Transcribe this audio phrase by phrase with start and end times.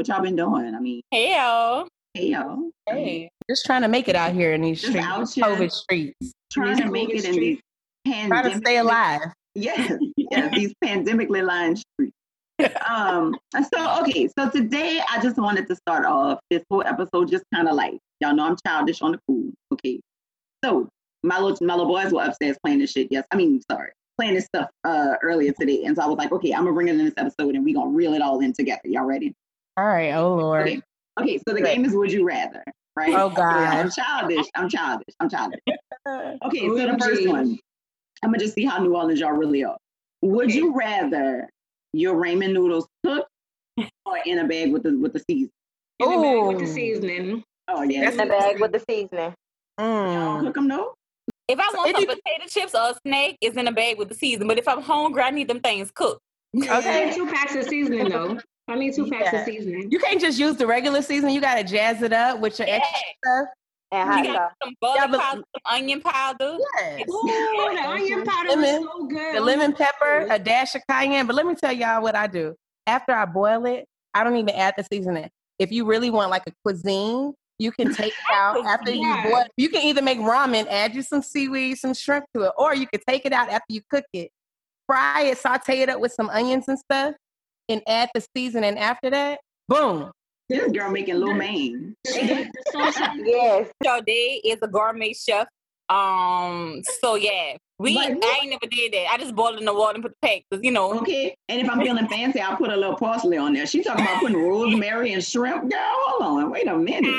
[0.00, 0.74] What y'all been doing?
[0.74, 1.86] I mean, hey y'all.
[2.14, 2.70] Hey y'all.
[2.88, 6.32] Hey, just trying to make it out here in these streets, COVID streets.
[6.50, 7.60] Trying to make it in these
[8.06, 8.30] pandemic.
[8.30, 9.20] Trying to stay alive.
[9.54, 12.16] Yes, yes, these pandemically lined streets.
[12.88, 13.36] um,
[13.74, 17.68] so okay, so today I just wanted to start off this whole episode just kind
[17.68, 19.52] of like y'all know I'm childish on the cool.
[19.74, 20.00] Okay,
[20.64, 20.88] so
[21.22, 23.08] my little my little boys were upstairs playing this shit.
[23.10, 26.32] Yes, I mean sorry, playing this stuff uh earlier today, and so I was like,
[26.32, 28.54] okay, I'm gonna bring it in this episode, and we gonna reel it all in
[28.54, 28.80] together.
[28.84, 29.34] Y'all ready?
[29.80, 30.12] All right.
[30.12, 30.68] Oh Lord.
[30.68, 30.82] Okay.
[31.18, 31.38] Okay.
[31.48, 32.62] So the game is Would You Rather,
[32.96, 33.14] right?
[33.14, 33.46] Oh God.
[33.46, 34.46] I'm childish.
[34.54, 35.14] I'm childish.
[35.20, 35.60] I'm childish.
[36.06, 36.66] Okay.
[36.66, 37.58] so the first one,
[38.22, 39.76] I'm gonna just see how New Orleans y'all really are.
[40.22, 41.48] Would you rather
[41.92, 43.28] your ramen noodles cooked
[44.06, 45.50] or in a bag with the with the seasoning?
[46.00, 47.44] In a bag with the seasoning.
[47.68, 48.10] Oh yeah.
[48.10, 49.34] In a bag with the seasoning.
[49.78, 50.14] Mm.
[50.14, 50.94] Y'all cook them though.
[51.48, 54.14] If I want some potato chips or a snake, it's in a bag with the
[54.14, 54.48] seasoning.
[54.48, 56.22] But if I'm hungry, I need them things cooked.
[56.56, 57.12] Okay.
[57.14, 58.38] two packs of seasoning though.
[58.70, 59.40] I need two packs yeah.
[59.40, 59.90] of seasoning.
[59.90, 61.34] You can't just use the regular seasoning.
[61.34, 62.76] You gotta jazz it up with your yeah.
[62.76, 63.48] extra stuff.
[63.92, 66.56] And you got some butter yeah, powder, some onion powder.
[66.78, 67.08] Yes.
[67.10, 67.22] Ooh,
[67.74, 69.36] the onion powder lemon, is so good.
[69.36, 71.26] The lemon pepper, a dash of cayenne.
[71.26, 72.54] But let me tell y'all what I do.
[72.86, 75.28] After I boil it, I don't even add the seasoning.
[75.58, 79.24] If you really want like a cuisine, you can take it out after yeah.
[79.24, 79.44] you boil.
[79.56, 82.86] You can either make ramen, add you some seaweed, some shrimp to it, or you
[82.86, 84.30] can take it out after you cook it,
[84.86, 87.14] fry it, saute it up with some onions and stuff,
[87.70, 89.40] and add the seasoning after that.
[89.68, 90.10] Boom.
[90.48, 91.94] This girl making lo mein.
[92.04, 92.50] yes.
[93.84, 95.46] Your day is a gourmet chef.
[95.88, 96.82] Um.
[97.00, 99.06] So yeah, we I ain't never did that.
[99.12, 100.98] I just boiled in the water and put the pack, you know.
[101.00, 101.34] Okay.
[101.48, 103.66] And if I'm feeling fancy, I'll put a little parsley on there.
[103.66, 105.70] She talking about putting rosemary and shrimp.
[105.70, 106.50] Girl, hold on.
[106.50, 107.14] Wait a minute.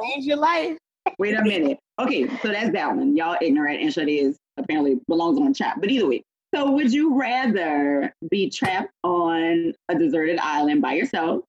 [0.00, 0.78] Change your life.
[1.18, 1.78] Wait a minute.
[1.98, 3.16] Okay, so that's that one.
[3.16, 5.76] Y'all ignorant and shit is apparently belongs on chat.
[5.80, 6.22] But either way.
[6.54, 11.44] So would you rather be trapped on a deserted island by yourself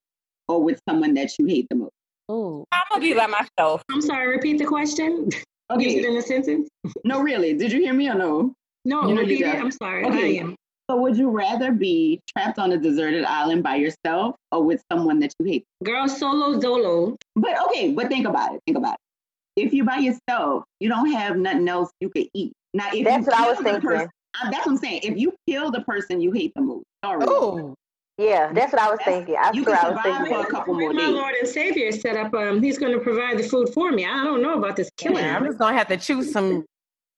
[0.48, 1.92] or with someone that you hate the most?
[2.30, 3.84] Oh, I'm gonna be by myself.
[3.92, 4.28] I'm sorry.
[4.30, 5.30] Repeat the question.
[5.72, 6.70] Okay, Use it in a sentence.
[7.04, 7.54] no, really.
[7.54, 8.54] Did you hear me or no?
[8.86, 9.56] No, you know repeat it.
[9.56, 10.06] I'm sorry.
[10.06, 10.38] Okay.
[10.40, 10.56] I am.
[10.90, 15.20] So, would you rather be trapped on a deserted island by yourself or with someone
[15.20, 15.64] that you hate?
[15.84, 17.16] Girl, solo dolo.
[17.38, 18.62] But okay, but think about it.
[18.68, 19.64] Think about it.
[19.66, 22.52] If you're by yourself, you don't have nothing else you could eat.
[22.74, 23.82] Now, if that's what I was thinking.
[23.82, 24.10] Person,
[24.44, 25.02] that's what I'm saying.
[25.04, 27.26] If you kill the person you hate the most, sorry.
[27.28, 27.76] Oh,
[28.18, 29.36] yeah, that's what I was that's, thinking.
[29.40, 30.36] I you can survive I was thinking.
[30.36, 31.02] for a couple more days.
[31.02, 31.08] My.
[31.08, 32.34] Lord and Savior set up.
[32.34, 34.06] Um, he's going to provide the food for me.
[34.06, 35.24] I don't know about this killing.
[35.24, 36.64] Yeah, I'm just going to have to choose some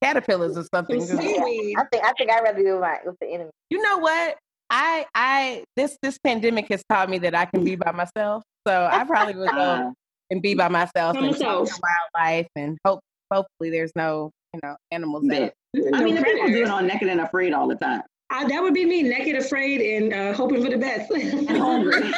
[0.02, 1.00] caterpillars or something.
[1.02, 3.50] Yeah, I think I think I'd rather do it with the enemy.
[3.70, 4.38] You know what?
[4.70, 8.44] I I this this pandemic has taught me that I can be by myself.
[8.68, 9.94] So I probably would go
[10.30, 13.00] and be by myself and wildlife and hope
[13.32, 15.52] hopefully there's no you know animals there.
[15.94, 18.02] I mean, the people do it on Naked and Afraid all the time.
[18.32, 21.12] I, that would be me, naked, afraid, and uh, hoping for the best.
[21.12, 22.02] and hungry.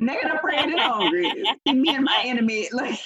[0.00, 1.42] naked, afraid, and hungry.
[1.66, 2.98] me and my enemy, like,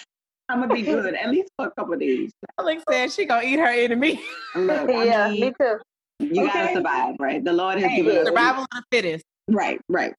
[0.49, 2.33] I'm gonna be good at least for a couple days.
[2.59, 4.21] Alex said she gonna eat her enemy.
[4.55, 5.79] Look, yeah, mean, me too.
[6.21, 6.53] You okay.
[6.53, 7.43] gotta survive, right?
[7.43, 9.25] The Lord has hey, given us survival of the fittest.
[9.49, 10.15] Right, right.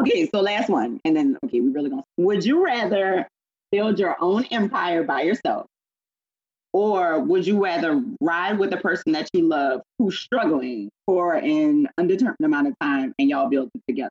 [0.00, 2.02] Okay, so last one, and then okay, we really gonna.
[2.16, 3.28] Would you rather
[3.70, 5.66] build your own empire by yourself,
[6.74, 11.88] or would you rather ride with a person that you love who's struggling for an
[11.98, 14.10] undetermined amount of time and y'all build it together?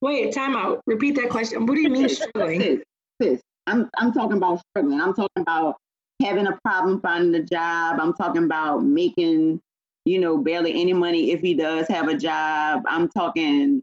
[0.00, 0.80] Wait, time out.
[0.86, 1.66] Repeat that question.
[1.66, 2.60] What do you mean struggling?
[2.60, 2.80] Sis,
[3.20, 4.98] sis, I'm, I'm talking about struggling.
[4.98, 5.76] I'm talking about
[6.22, 8.00] having a problem finding a job.
[8.00, 9.60] I'm talking about making,
[10.06, 12.82] you know, barely any money if he does have a job.
[12.88, 13.82] I'm talking,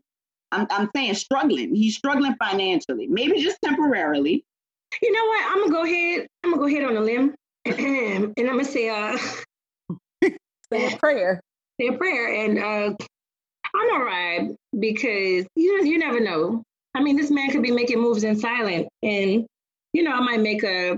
[0.51, 1.75] I'm, I'm saying struggling.
[1.75, 4.43] He's struggling financially, maybe just temporarily.
[5.03, 5.45] You know what?
[5.51, 6.27] I'm gonna go ahead.
[6.43, 7.35] I'm gonna go ahead on a limb
[7.71, 9.17] and I'm gonna say uh
[10.73, 11.41] say a prayer.
[11.79, 12.95] Say a prayer, and uh,
[13.75, 16.63] I'm alright because you know you never know.
[16.95, 19.45] I mean, this man could be making moves in silent, and
[19.93, 20.97] you know I might make a,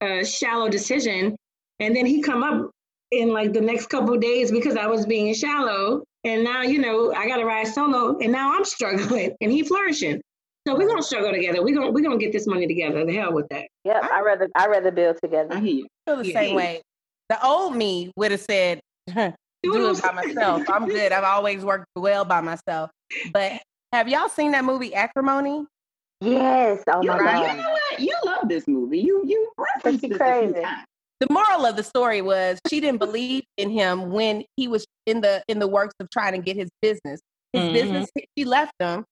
[0.00, 1.36] a shallow decision,
[1.78, 2.70] and then he come up
[3.10, 7.12] in like the next couple days because I was being shallow, and now you know
[7.14, 10.20] I got to ride solo, and now I'm struggling, and he flourishing.
[10.68, 11.62] So we're gonna struggle together.
[11.62, 13.02] We're gonna we're gonna get this money together.
[13.06, 13.68] The hell with that.
[13.84, 15.54] Yep, I rather I rather build together.
[15.54, 15.86] I hear you.
[16.06, 16.82] I Feel the same way.
[17.30, 19.32] The old me would have said, "Do
[19.64, 20.68] it by myself.
[20.68, 21.10] I'm good.
[21.10, 22.90] I've always worked well by myself."
[23.32, 23.62] But
[23.94, 25.64] have y'all seen that movie Acrimony?
[26.20, 26.82] Yes.
[26.86, 27.56] Oh you, my god.
[27.56, 28.00] You know what?
[28.00, 28.98] You love this movie.
[28.98, 30.62] You you referenced this crazy.
[31.20, 35.22] The moral of the story was she didn't believe in him when he was in
[35.22, 37.22] the in the works of trying to get his business.
[37.54, 37.72] His mm-hmm.
[37.72, 39.06] business, she left him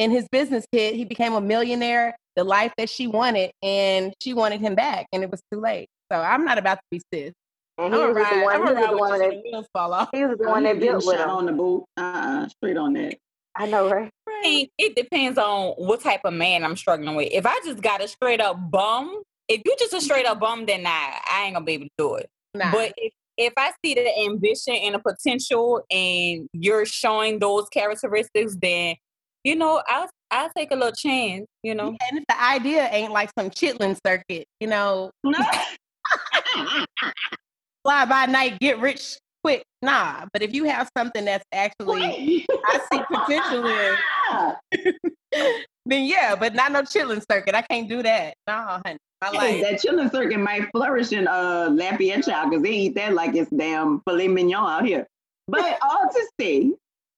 [0.00, 0.94] and his business hit.
[0.94, 5.22] He became a millionaire, the life that she wanted, and she wanted him back, and
[5.22, 5.88] it was too late.
[6.10, 7.32] So I'm not about to be sis.
[7.78, 8.66] And he was the one.
[8.66, 10.08] He was the one that wheels fall off.
[10.12, 11.30] he was the one that built with him.
[11.30, 11.84] on the boat.
[11.96, 13.16] Uh-uh, straight on that.
[13.56, 14.10] I know, right?
[14.28, 17.28] I mean, it depends on what type of man I'm struggling with.
[17.30, 20.66] If I just got a straight up bum, if you just a straight up bum,
[20.66, 22.28] then nah, I ain't gonna be able to do it.
[22.54, 22.70] Nah.
[22.70, 28.56] But if, if I see the ambition and the potential and you're showing those characteristics,
[28.60, 28.96] then
[29.44, 31.88] you know, I'll I'll take a little chance, you know.
[31.88, 35.38] and if the idea ain't like some chitlin circuit, you know, No.
[37.84, 39.64] fly by night, get rich quick.
[39.82, 43.96] Nah, but if you have something that's actually I see potential in,
[45.86, 47.54] then yeah, but not no chitlin circuit.
[47.54, 48.34] I can't do that.
[48.46, 48.98] No, honey.
[49.22, 53.14] I Hey, that chitlin circuit might flourish in uh Lafayette Child because they eat that
[53.14, 55.06] like it's damn filet mignon out here.
[55.48, 56.69] But all to say,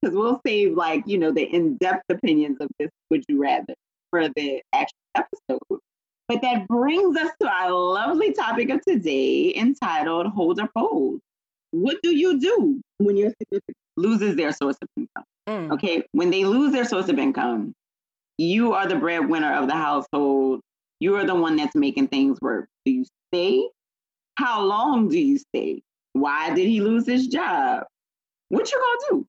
[0.02, 3.75] because we'll save like you know the in-depth opinions of this would you rather
[4.10, 5.81] for the actual episode.
[6.28, 11.20] But that brings us to our lovely topic of today entitled Hold or Fold.
[11.72, 15.25] What do you do when your significant loses their source of income?
[15.49, 15.72] Mm.
[15.72, 17.75] Okay, when they lose their source of income,
[18.38, 20.60] you are the breadwinner of the household.
[21.00, 22.69] You are the one that's making things work.
[22.84, 23.69] Do you stay?
[24.37, 25.82] How long do you stay?
[26.12, 27.84] Why did he lose his job?
[28.49, 29.26] What you gonna do?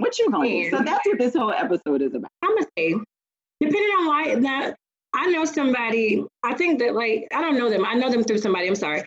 [0.00, 0.70] What you do?
[0.70, 2.30] So that's what this whole episode is about.
[2.42, 2.94] I'm gonna say,
[3.60, 4.76] depending on why that
[5.12, 7.84] I know somebody, I think that like I don't know them.
[7.84, 8.68] I know them through somebody.
[8.68, 9.04] I'm sorry.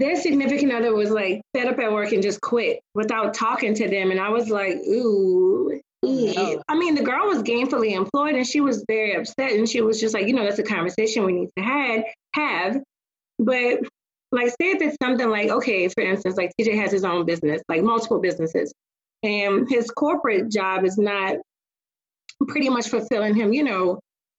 [0.00, 3.88] Their significant other was like fed up at work and just quit without talking to
[3.88, 5.80] them, and I was like, ooh.
[6.06, 6.62] Oh, no.
[6.68, 9.98] I mean, the girl was gainfully employed, and she was very upset, and she was
[9.98, 12.04] just like, you know, that's a conversation we need to had
[12.34, 12.82] have.
[13.38, 13.80] But
[14.30, 17.62] like, say if it's something like, okay, for instance, like TJ has his own business,
[17.68, 18.72] like multiple businesses,
[19.24, 21.36] and his corporate job is not
[22.46, 23.98] pretty much fulfilling him, you know,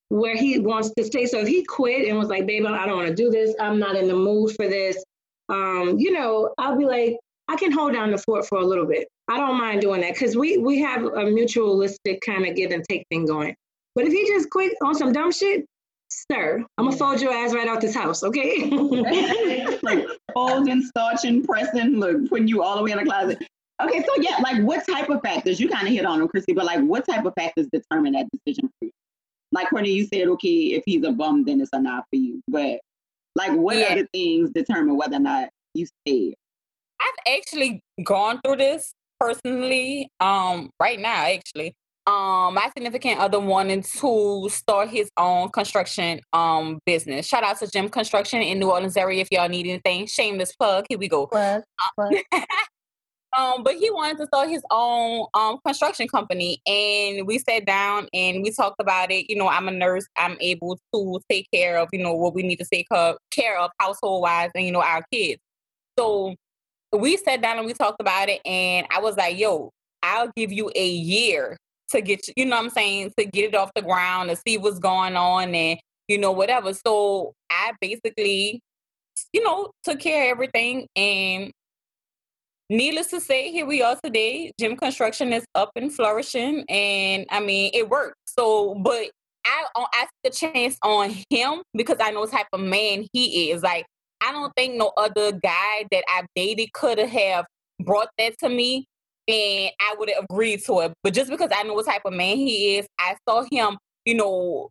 [0.09, 1.25] where he wants to stay.
[1.25, 3.79] So if he quit and was like, babe, I don't want to do this, I'm
[3.79, 5.03] not in the mood for this,
[5.49, 7.17] um, you know, I'll be like,
[7.47, 9.07] I can hold down the fort for a little bit.
[9.27, 12.83] I don't mind doing that because we we have a mutualistic kind of give and
[12.87, 13.55] take thing going.
[13.95, 15.65] But if he just quit on some dumb shit,
[16.09, 18.69] sir, I'm gonna fold your ass right out this house, okay?
[19.83, 23.43] like folding, starching, pressing, look, putting you all the way in the closet.
[23.83, 26.53] Okay, so yeah, like what type of factors you kind of hit on them, Chrissy,
[26.53, 28.91] but like what type of factors determine that decision for you?
[29.51, 32.41] Like Courtney, you said, okay, if he's a bum, then it's a not for you.
[32.47, 32.79] But
[33.35, 33.87] like what Yeah.
[33.91, 36.33] other things determine whether or not you stay?
[37.01, 40.09] I've actually gone through this personally.
[40.19, 41.73] Um, right now, actually.
[42.07, 47.25] Um, my significant other wanted to start his own construction um business.
[47.25, 50.05] Shout out to Jim Construction in New Orleans area if y'all need anything.
[50.05, 50.85] Shameless plug.
[50.87, 51.27] Here we go.
[51.27, 51.63] Plug,
[51.97, 52.13] plug.
[53.37, 58.07] um, but he wanted to start his own um construction company, and we sat down
[58.13, 59.29] and we talked about it.
[59.29, 60.05] You know, I'm a nurse.
[60.17, 63.71] I'm able to take care of you know what we need to take care- of
[63.79, 65.41] household wise, and you know our kids.
[65.99, 66.35] So
[66.93, 69.71] we sat down and we talked about it, and I was like, "Yo,
[70.03, 71.57] I'll give you a year
[71.91, 74.35] to get you, you know what I'm saying, to get it off the ground, to
[74.37, 78.61] see what's going on, and you know whatever." So I basically,
[79.33, 81.51] you know, took care of everything, and
[82.69, 84.51] needless to say, here we are today.
[84.59, 88.17] Gym construction is up and flourishing, and I mean, it worked.
[88.25, 89.09] So, but
[89.45, 93.61] I I a chance on him because I know type of man he is.
[93.61, 93.85] Like,
[94.21, 97.45] I don't think no other guy that I've dated could have
[97.79, 98.85] brought that to me,
[99.27, 100.93] and I would have agreed to it.
[101.03, 104.15] But just because I know what type of man he is, I saw him, you
[104.15, 104.69] know,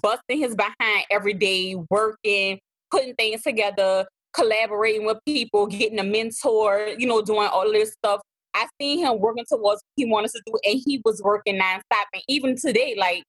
[0.00, 2.58] busting his behind every day, working,
[2.90, 8.20] putting things together, collaborating with people, getting a mentor, you know, doing all this stuff.
[8.54, 12.04] I seen him working towards what he wanted to do, and he was working nonstop.
[12.12, 13.24] And even today, like,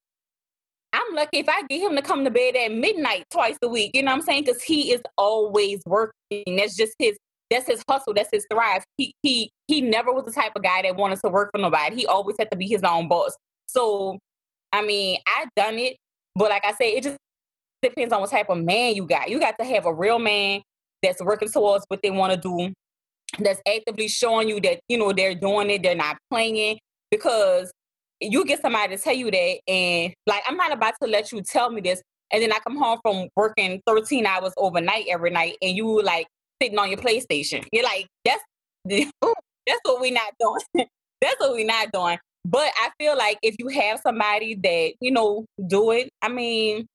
[0.94, 3.92] I'm lucky if I get him to come to bed at midnight twice a week.
[3.94, 4.46] You know what I'm saying?
[4.46, 6.44] Because he is always working.
[6.58, 7.18] That's just his.
[7.52, 8.14] That's his hustle.
[8.14, 8.84] That's his thrive.
[8.98, 11.96] He he he never was the type of guy that wanted to work for nobody.
[11.96, 13.36] He always had to be his own boss.
[13.68, 14.18] So,
[14.72, 15.98] I mean, I done it,
[16.36, 17.18] but like I said, it just
[17.84, 19.30] depends on what type of man you got.
[19.30, 20.62] You got to have a real man
[21.06, 22.74] that's working towards what they want to do,
[23.40, 26.80] that's actively showing you that you know they're doing it, they're not playing.
[27.12, 27.72] Because
[28.20, 31.42] you get somebody to tell you that, and like I'm not about to let you
[31.42, 35.58] tell me this, and then I come home from working 13 hours overnight every night,
[35.62, 36.28] and you like
[36.62, 37.66] sitting on your PlayStation.
[37.72, 38.44] You're like, that's
[38.86, 40.88] that's what we're not doing.
[41.22, 42.18] that's what we're not doing.
[42.46, 46.86] But I feel like if you have somebody that you know do it, I mean,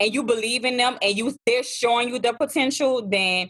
[0.00, 3.48] and you believe in them, and you they're showing you the potential, then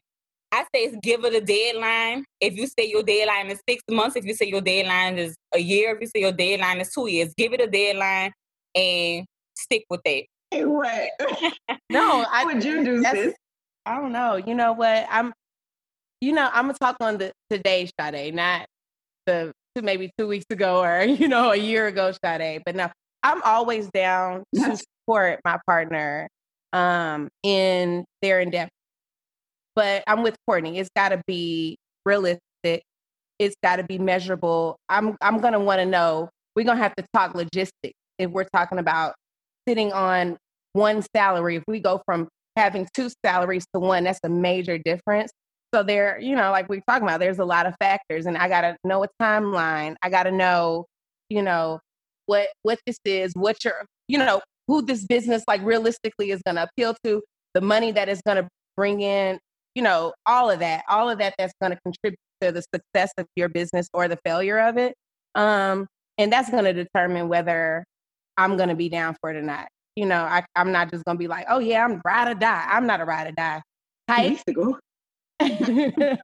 [0.52, 2.24] I say it's give it a deadline.
[2.40, 5.60] If you say your deadline is six months, if you say your deadline is a
[5.60, 8.32] year, if you say your deadline is two years, give it a deadline
[8.74, 9.24] and
[9.56, 10.24] stick with that.
[10.52, 11.10] Right.
[11.88, 13.34] No, I would you do, this?
[13.84, 14.36] I don't know.
[14.36, 15.06] You know what?
[15.10, 15.32] I'm
[16.20, 18.66] you know, I'm gonna talk on the today's Sade, not
[19.26, 22.62] the two, maybe two weeks ago or you know a year ago Sade.
[22.64, 22.88] But no,
[23.22, 26.28] I'm always down to support my partner
[26.72, 28.70] um, in their endeavor.
[29.74, 30.78] But I'm with Courtney.
[30.78, 32.82] It's got to be realistic.
[33.38, 34.76] It's got to be measurable.
[34.88, 36.28] I'm I'm gonna want to know.
[36.54, 39.14] We're gonna have to talk logistics if we're talking about
[39.66, 40.36] sitting on
[40.74, 41.56] one salary.
[41.56, 45.32] If we go from having two salaries to one, that's a major difference.
[45.72, 48.48] So there, you know, like we're talking about, there's a lot of factors, and I
[48.48, 49.94] gotta know a timeline.
[50.02, 50.86] I gotta know,
[51.28, 51.80] you know,
[52.26, 56.62] what what this is, what your, you know, who this business like realistically is gonna
[56.62, 57.22] appeal to,
[57.54, 59.38] the money that is gonna bring in,
[59.74, 63.26] you know, all of that, all of that that's gonna contribute to the success of
[63.34, 64.94] your business or the failure of it.
[65.34, 65.86] Um,
[66.18, 67.84] and that's gonna determine whether
[68.36, 69.68] I'm gonna be down for it or not.
[69.96, 72.66] You know, I, I'm not just gonna be like, oh yeah, I'm ride or die.
[72.68, 73.62] I'm not a ride or die
[74.08, 74.38] type.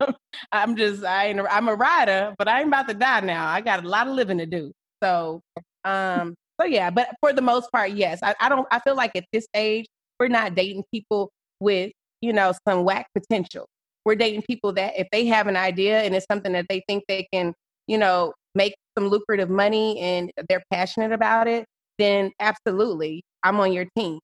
[0.53, 3.49] I'm just I ain't a, I'm a rider, but I ain't about to die now.
[3.49, 4.73] I got a lot of living to do.
[5.03, 5.41] So
[5.85, 8.21] um so yeah, but for the most part, yes.
[8.23, 9.87] I, I don't I feel like at this age,
[10.19, 13.67] we're not dating people with, you know, some whack potential.
[14.05, 17.05] We're dating people that if they have an idea and it's something that they think
[17.09, 17.53] they can,
[17.87, 21.67] you know, make some lucrative money and they're passionate about it,
[21.99, 24.21] then absolutely, I'm on your team.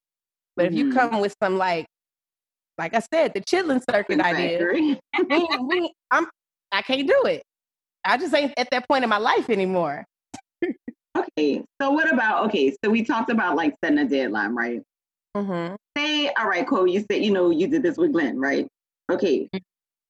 [0.56, 0.74] But mm-hmm.
[0.74, 0.98] if you mm-hmm.
[0.98, 1.86] come with some like
[2.78, 4.66] like I said, the chitlin circuit idea.
[4.72, 4.98] we,
[5.60, 6.26] we, I'm,
[6.72, 7.42] I can't do it.
[8.04, 10.04] I just ain't at that point in my life anymore.
[11.16, 12.74] Okay, so what about okay?
[12.84, 14.82] So we talked about like setting a deadline, right?
[15.36, 15.74] Mm-hmm.
[15.96, 16.86] Say, all right, Cole.
[16.86, 18.66] You said you know you did this with Glenn, right?
[19.10, 19.40] Okay.
[19.40, 19.58] Mm-hmm.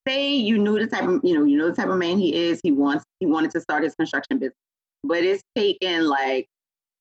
[0.08, 2.34] Say you knew the type of you know you know the type of man he
[2.34, 2.60] is.
[2.62, 4.56] He wants he wanted to start his construction business,
[5.04, 6.46] but it's taken like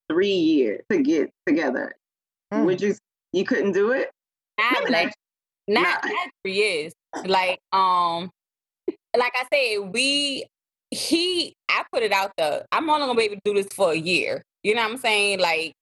[0.10, 1.96] three years to get together.
[2.54, 2.66] Mm.
[2.66, 2.96] Would you
[3.34, 4.12] you couldn't do it?
[4.90, 5.14] Like,
[5.68, 6.94] not, not three years.
[7.26, 8.30] Like, um,
[9.18, 10.46] like I said, we
[10.92, 12.66] he I put it out there.
[12.72, 14.44] I'm only gonna be able to do this for a year.
[14.64, 15.40] You know what I'm saying?
[15.40, 15.74] Like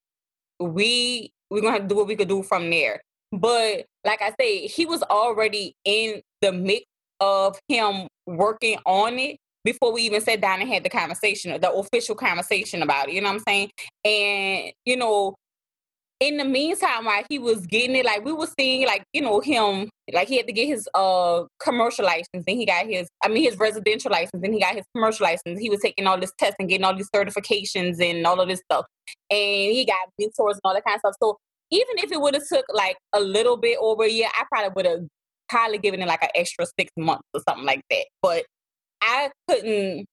[0.59, 3.01] we we're gonna have to do what we could do from there.
[3.31, 6.85] But like I said, he was already in the mix
[7.19, 11.71] of him working on it before we even sat down and had the conversation, the
[11.71, 13.15] official conversation about it.
[13.15, 13.71] You know what I'm saying?
[14.05, 15.35] And you know,
[16.19, 19.39] in the meantime, while he was getting it, like we were seeing, like you know,
[19.39, 23.29] him, like he had to get his uh commercial license, then he got his, I
[23.29, 25.59] mean, his residential license, then he got his commercial license.
[25.59, 28.59] He was taking all this tests and getting all these certifications and all of this
[28.59, 28.85] stuff,
[29.29, 31.15] and he got mentors and all that kind of stuff.
[31.21, 31.37] So
[31.71, 34.71] even if it would have took like a little bit over a year, I probably
[34.75, 35.07] would have
[35.47, 38.05] probably given it like an extra six months or something like that.
[38.21, 38.45] But
[39.01, 40.05] I couldn't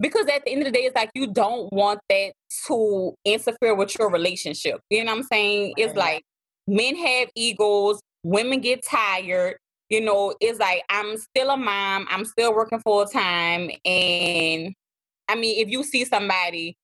[0.00, 2.32] because at the end of the day, it's like you don't want that
[2.66, 4.80] to interfere with your relationship.
[4.88, 5.74] You know what I'm saying?
[5.76, 6.22] It's like
[6.66, 9.56] men have egos, women get tired.
[9.90, 13.70] You know, it's like I'm still a mom, I'm still working full time.
[13.84, 14.72] And
[15.28, 16.76] I mean, if you see somebody,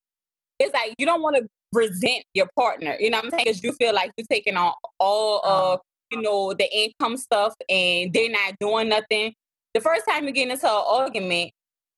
[0.58, 2.96] it's like you don't want to resent your partner.
[3.00, 3.44] You know what I'm saying?
[3.46, 5.72] Because you feel like you're taking on all uh-huh.
[5.74, 5.80] of,
[6.10, 9.34] you know, the income stuff and they're not doing nothing.
[9.74, 11.52] The first time you get into an argument,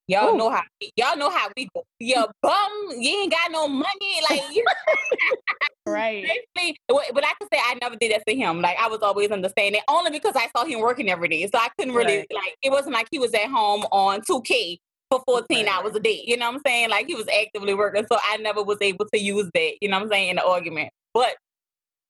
[0.09, 0.39] Y'all Ooh.
[0.39, 0.63] know how
[0.97, 1.85] y'all know how we go.
[2.01, 4.43] You bum, you ain't got no money, like
[5.87, 6.25] right.
[6.89, 8.63] But I can say I never did that to him.
[8.63, 11.47] Like I was always understanding, only because I saw him working every day.
[11.47, 12.27] So I couldn't really right.
[12.35, 12.57] like.
[12.63, 15.75] It wasn't like he was at home on two K for 14 right.
[15.75, 16.25] hours a day.
[16.27, 16.89] You know what I'm saying?
[16.89, 18.07] Like he was actively working.
[18.11, 19.73] So I never was able to use that.
[19.83, 20.91] You know what I'm saying in the argument.
[21.13, 21.37] But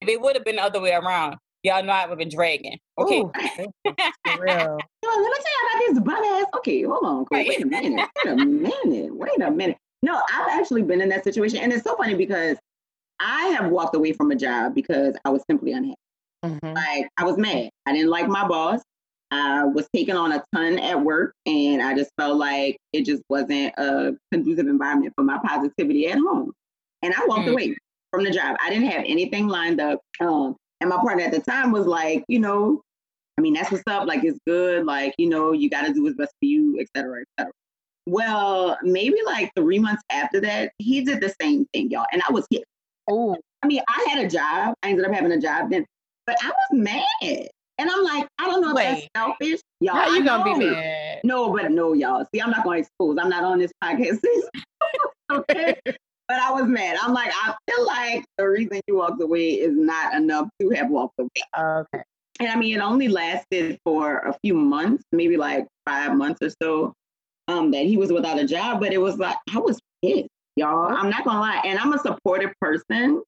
[0.01, 2.29] if it would have been the other way around, Y'all know I would have been
[2.29, 2.79] dragging.
[2.99, 3.21] Okay.
[3.21, 4.79] Ooh, for real.
[5.05, 6.47] Let me tell you about this butt ass.
[6.59, 7.27] Okay, hold on.
[7.31, 8.09] Wait a minute.
[8.25, 9.15] Wait a minute.
[9.15, 9.77] Wait a minute.
[10.03, 11.59] No, I've actually been in that situation.
[11.59, 12.57] And it's so funny because
[13.19, 15.97] I have walked away from a job because I was simply unhappy.
[16.45, 16.73] Mm-hmm.
[16.75, 17.71] Like I was mad.
[17.87, 18.81] I didn't like my boss.
[19.31, 23.23] I was taking on a ton at work and I just felt like it just
[23.29, 26.53] wasn't a conducive environment for my positivity at home.
[27.03, 27.51] And I walked mm-hmm.
[27.51, 27.77] away
[28.11, 28.57] from the job.
[28.65, 30.01] I didn't have anything lined up.
[30.21, 32.83] Um, and my partner at the time was like, you know,
[33.39, 34.07] I mean, that's what's up.
[34.07, 34.85] Like, it's good.
[34.85, 37.53] Like, you know, you got to do what's best for you, et cetera, et cetera.
[38.07, 42.07] Well, maybe like three months after that, he did the same thing, y'all.
[42.13, 42.65] And I was hit.
[43.09, 44.75] Oh, I mean, I had a job.
[44.83, 45.85] I ended up having a job then,
[46.27, 47.49] but I was mad.
[47.79, 49.61] And I'm like, I don't know Wait, if that's selfish.
[49.81, 51.21] Y'all, how you gonna be mad?
[51.23, 52.27] No, but no, y'all.
[52.35, 53.19] See, I'm not gonna expose.
[53.21, 54.21] I'm not on this podcast.
[55.31, 55.77] okay.
[56.29, 56.99] But I was mad.
[57.01, 60.91] I'm like, I feel like the reason you walked away is not enough to have
[60.91, 61.29] walked away.
[61.59, 62.03] Okay.
[62.41, 66.51] And I mean, it only lasted for a few months, maybe like five months or
[66.63, 66.93] so,
[67.49, 68.81] um, that he was without a job.
[68.81, 70.95] But it was like, I was pissed, y'all.
[70.95, 71.63] I'm not gonna lie.
[71.65, 73.23] And I'm a supportive person.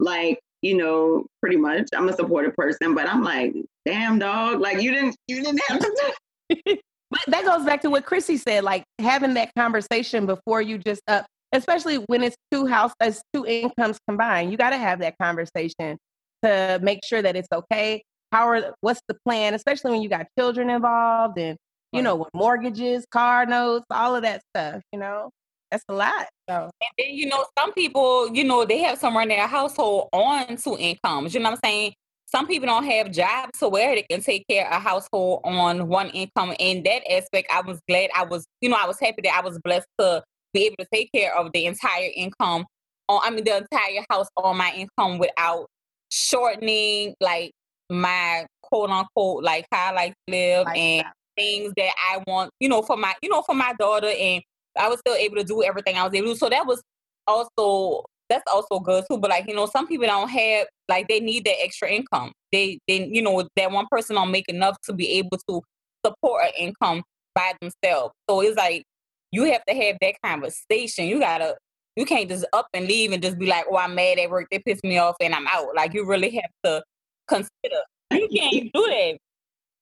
[0.00, 1.88] Like, you know, pretty much.
[1.94, 3.54] I'm a supportive person, but I'm like,
[3.84, 6.14] damn dog, like you didn't you didn't have to
[7.10, 11.00] But that goes back to what Chrissy said, like having that conversation before you just
[11.08, 14.50] up, especially when it's two house, as two incomes combined.
[14.50, 15.98] You got to have that conversation
[16.42, 18.02] to make sure that it's okay.
[18.32, 21.56] How are what's the plan, especially when you got children involved and
[21.92, 24.82] you know with mortgages, car notes, all of that stuff.
[24.92, 25.30] You know,
[25.70, 26.26] that's a lot.
[26.48, 30.08] So and then you know some people, you know, they have someone in their household
[30.12, 31.32] on two incomes.
[31.32, 31.94] You know what I'm saying?
[32.26, 35.88] Some people don't have jobs to where they can take care of a household on
[35.88, 36.54] one income.
[36.58, 39.40] In that aspect, I was glad I was, you know, I was happy that I
[39.40, 42.64] was blessed to be able to take care of the entire income
[43.08, 45.66] on I mean the entire house on my income without
[46.10, 47.52] shortening like
[47.90, 51.12] my quote unquote like how I like to live like and that.
[51.36, 54.42] things that I want, you know, for my you know, for my daughter and
[54.78, 56.38] I was still able to do everything I was able to do.
[56.38, 56.82] So that was
[57.26, 59.18] also that's also good too.
[59.18, 62.32] But like, you know, some people don't have like they need that extra income.
[62.52, 65.62] They they you know, that one person don't make enough to be able to
[66.04, 67.02] support an income
[67.34, 68.12] by themselves.
[68.28, 68.84] So it's like
[69.32, 71.06] you have to have that conversation.
[71.06, 71.56] You gotta
[71.98, 74.46] you can't just up and leave and just be like, oh, I'm mad at work.
[74.52, 75.74] They pissed me off and I'm out.
[75.74, 76.84] Like you really have to
[77.26, 77.82] consider.
[78.12, 79.18] You can't do that.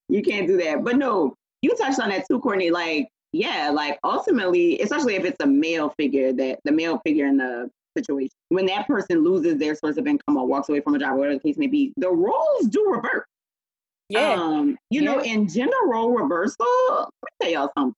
[0.09, 0.83] You can't do that.
[0.83, 2.71] But no, you touched on that too, Courtney.
[2.71, 7.37] Like, yeah, like ultimately, especially if it's a male figure, that the male figure in
[7.37, 10.99] the situation, when that person loses their source of income or walks away from a
[10.99, 13.27] job, whatever the case may be, the roles do revert.
[14.09, 14.35] Yeah.
[14.35, 15.13] Um, you yeah.
[15.13, 17.95] know, in gender role reversal, let me tell y'all something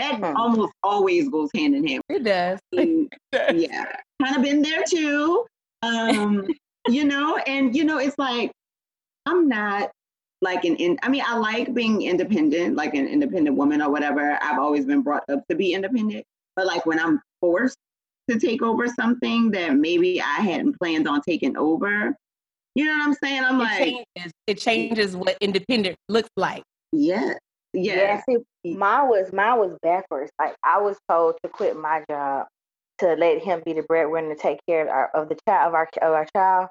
[0.00, 0.36] that hmm.
[0.36, 2.02] almost always goes hand in hand.
[2.08, 2.58] It does.
[2.72, 3.12] And,
[3.54, 5.46] yeah, kind of been there too.
[5.82, 6.48] Um,
[6.88, 8.50] you know, and you know, it's like
[9.26, 9.90] I'm not
[10.42, 10.98] like an in.
[11.02, 14.38] I mean, I like being independent, like an independent woman or whatever.
[14.42, 16.24] I've always been brought up to be independent,
[16.56, 17.76] but like when I'm forced
[18.30, 22.14] to take over something that maybe I hadn't planned on taking over.
[22.76, 23.44] You know what I'm saying?
[23.44, 24.32] I'm it like, changes.
[24.46, 26.62] it changes what independent looks like.
[26.92, 27.34] Yeah,
[27.72, 27.94] yeah.
[27.94, 28.22] yeah.
[28.28, 30.30] See, mine was mine was backwards.
[30.38, 32.46] Like I was told to quit my job
[32.98, 35.74] to let him be the breadwinner to take care of, our, of the child of
[35.74, 36.68] our of our child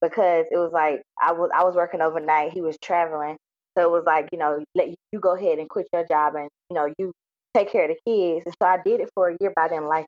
[0.00, 2.52] because it was like I was I was working overnight.
[2.52, 3.36] He was traveling,
[3.76, 6.48] so it was like you know let you, go ahead and quit your job and
[6.70, 7.12] you know you
[7.54, 8.44] take care of the kids.
[8.46, 10.06] And so I did it for a year, but I didn't like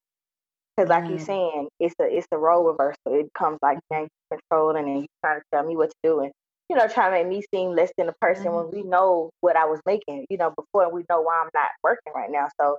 [0.77, 1.11] because like mm.
[1.11, 2.97] you're saying, it's a it's a role reversal.
[3.07, 6.33] It comes like you controlling and you trying to tell me what to do and
[6.69, 8.71] you know, trying to make me seem less than a person mm-hmm.
[8.71, 11.51] when we know what I was making, you know, before and we know why I'm
[11.55, 12.49] not working right now.
[12.61, 12.79] So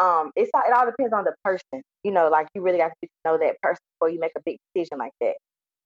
[0.00, 1.82] um it's it all depends on the person.
[2.04, 4.58] You know, like you really got to know that person before you make a big
[4.74, 5.34] decision like that.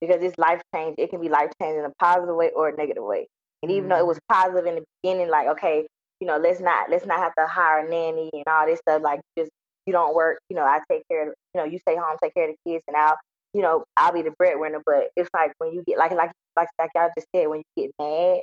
[0.01, 0.95] Because it's life change.
[0.97, 3.27] It can be life changing in a positive way or a negative way.
[3.63, 3.89] And even mm-hmm.
[3.91, 5.87] though it was positive in the beginning, like, okay,
[6.19, 9.01] you know, let's not let's not have to hire a nanny and all this stuff,
[9.01, 9.51] like just
[9.85, 12.33] you don't work, you know, I take care of you know, you stay home, take
[12.33, 13.17] care of the kids and I'll
[13.53, 16.69] you know, I'll be the breadwinner, but it's like when you get like like like
[16.79, 18.41] like y'all just said, when you get mad,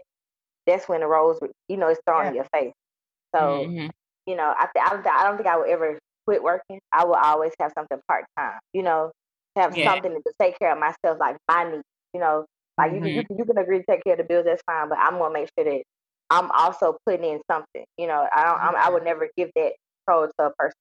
[0.66, 2.28] that's when the roles, you know, it's thrown yeah.
[2.28, 2.72] in your face.
[3.34, 3.88] So, mm-hmm.
[4.26, 6.78] you know, I, th- I don't think I would ever quit working.
[6.92, 8.58] I will always have something part time.
[8.72, 9.10] You know,
[9.56, 9.92] have yeah.
[9.92, 11.84] something to take care of myself, like my needs.
[12.14, 12.44] You know,
[12.78, 13.06] like mm-hmm.
[13.06, 15.18] you, you, you can agree to take care of the bills, that's fine, but I'm
[15.18, 15.82] gonna make sure that
[16.30, 17.84] I'm also putting in something.
[17.98, 19.72] You know, I don't, I'm, I would never give that
[20.06, 20.76] control to a person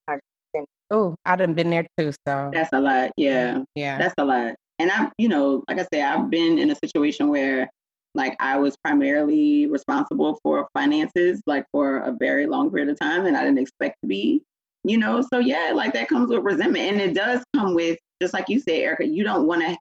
[0.92, 2.12] Oh, I done been there too.
[2.28, 3.12] So that's a lot.
[3.16, 3.64] Yeah.
[3.76, 3.98] Yeah.
[3.98, 4.56] That's a lot.
[4.82, 7.70] And I, you know, like I said, I've been in a situation where
[8.16, 13.28] like I was primarily responsible for finances like for a very long period of time
[13.28, 14.42] and I didn't expect to be,
[14.84, 15.22] you know.
[15.22, 16.94] So yeah, like that comes with resentment.
[16.94, 19.78] And it does come with, just like you said, Erica, you don't want to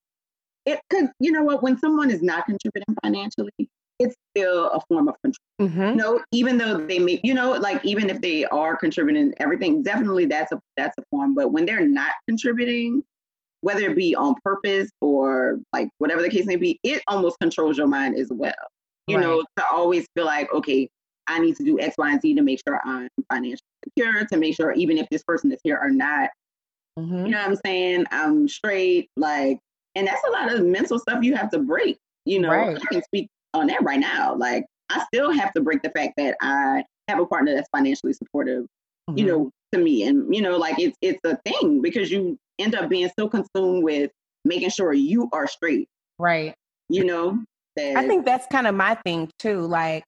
[0.67, 5.09] it could, you know what, when someone is not contributing financially, it's still a form
[5.09, 5.69] of control.
[5.69, 5.81] Mm-hmm.
[5.81, 9.83] You know, even though they may, you know, like even if they are contributing everything,
[9.83, 11.35] definitely that's a that's a form.
[11.35, 13.03] But when they're not contributing,
[13.63, 17.77] whether it be on purpose or like whatever the case may be, it almost controls
[17.77, 18.53] your mind as well.
[19.07, 19.23] You right.
[19.23, 20.89] know, to always feel like, okay,
[21.27, 24.37] I need to do X, Y, and Z to make sure I'm financially secure, to
[24.37, 26.31] make sure even if this person is here or not,
[26.99, 27.27] mm-hmm.
[27.27, 28.05] you know what I'm saying?
[28.11, 29.59] I'm straight, like,
[29.95, 31.99] and that's a lot of mental stuff you have to break.
[32.25, 32.77] You know, right.
[32.77, 34.35] I can speak on that right now.
[34.35, 38.13] Like I still have to break the fact that I have a partner that's financially
[38.13, 38.65] supportive,
[39.09, 39.19] mm-hmm.
[39.19, 40.05] you know, to me.
[40.05, 43.83] And, you know, like it's it's a thing because you end up being so consumed
[43.85, 44.11] with
[44.45, 45.89] making sure you are straight.
[46.19, 46.55] Right.
[46.89, 47.43] You know?
[47.77, 49.61] That, I think that's kind of my thing too.
[49.61, 50.05] Like,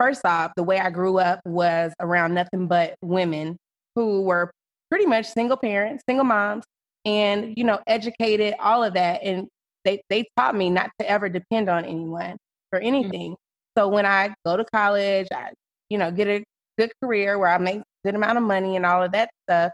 [0.00, 3.56] first off, the way I grew up was around nothing but women
[3.94, 4.50] who were
[4.90, 6.64] pretty much single parents, single moms,
[7.04, 9.22] and you know, educated, all of that.
[9.22, 9.46] And
[9.84, 12.36] they they taught me not to ever depend on anyone
[12.70, 12.88] for mm-hmm.
[12.88, 13.30] anything.
[13.32, 13.80] Mm-hmm.
[13.80, 15.50] So when I go to college, I,
[15.88, 16.42] you know, get a
[16.78, 19.72] good career where I make good amount of money and all of that stuff,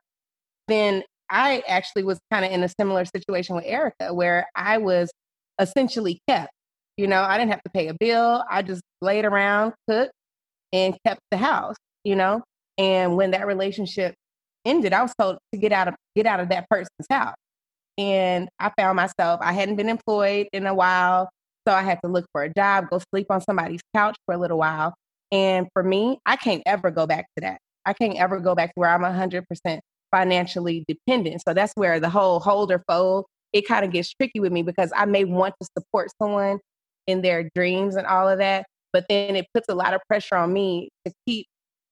[0.69, 1.03] then
[1.33, 5.11] I actually was kind of in a similar situation with Erica where I was
[5.59, 6.53] essentially kept.
[6.99, 8.45] You know, I didn't have to pay a bill.
[8.51, 10.13] I just laid around, cooked,
[10.75, 12.43] and kept the house, you know?
[12.77, 14.15] And when that relationship
[14.67, 17.35] ended, I was told to get out of get out of that person's house.
[17.97, 21.31] And I found myself, I hadn't been employed in a while.
[21.67, 24.39] So I had to look for a job, go sleep on somebody's couch for a
[24.39, 24.95] little while.
[25.31, 27.59] And for me, I can't ever go back to that.
[27.87, 29.81] I can't ever go back to where I'm 100%
[30.13, 31.43] financially dependent.
[31.47, 34.63] So that's where the whole hold or fold, it kind of gets tricky with me
[34.63, 36.59] because I may want to support someone
[37.07, 40.37] in their dreams and all of that, but then it puts a lot of pressure
[40.37, 41.47] on me to keep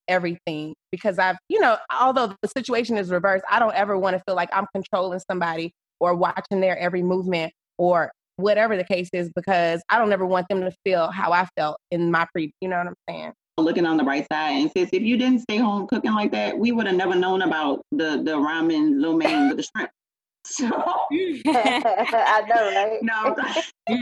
[0.08, 4.22] everything because I've, you know, although the situation is reversed, I don't ever want to
[4.26, 9.30] feel like I'm controlling somebody or watching their every movement or whatever the case is
[9.34, 12.68] because I don't ever want them to feel how I felt in my pre, you
[12.68, 13.32] know what I'm saying?
[13.58, 16.58] Looking on the bright side and says, if you didn't stay home cooking like that,
[16.58, 19.90] we would have never known about the the ramen lo mein with the shrimp.
[20.46, 20.64] So
[21.12, 22.98] I know, right?
[23.02, 23.36] No,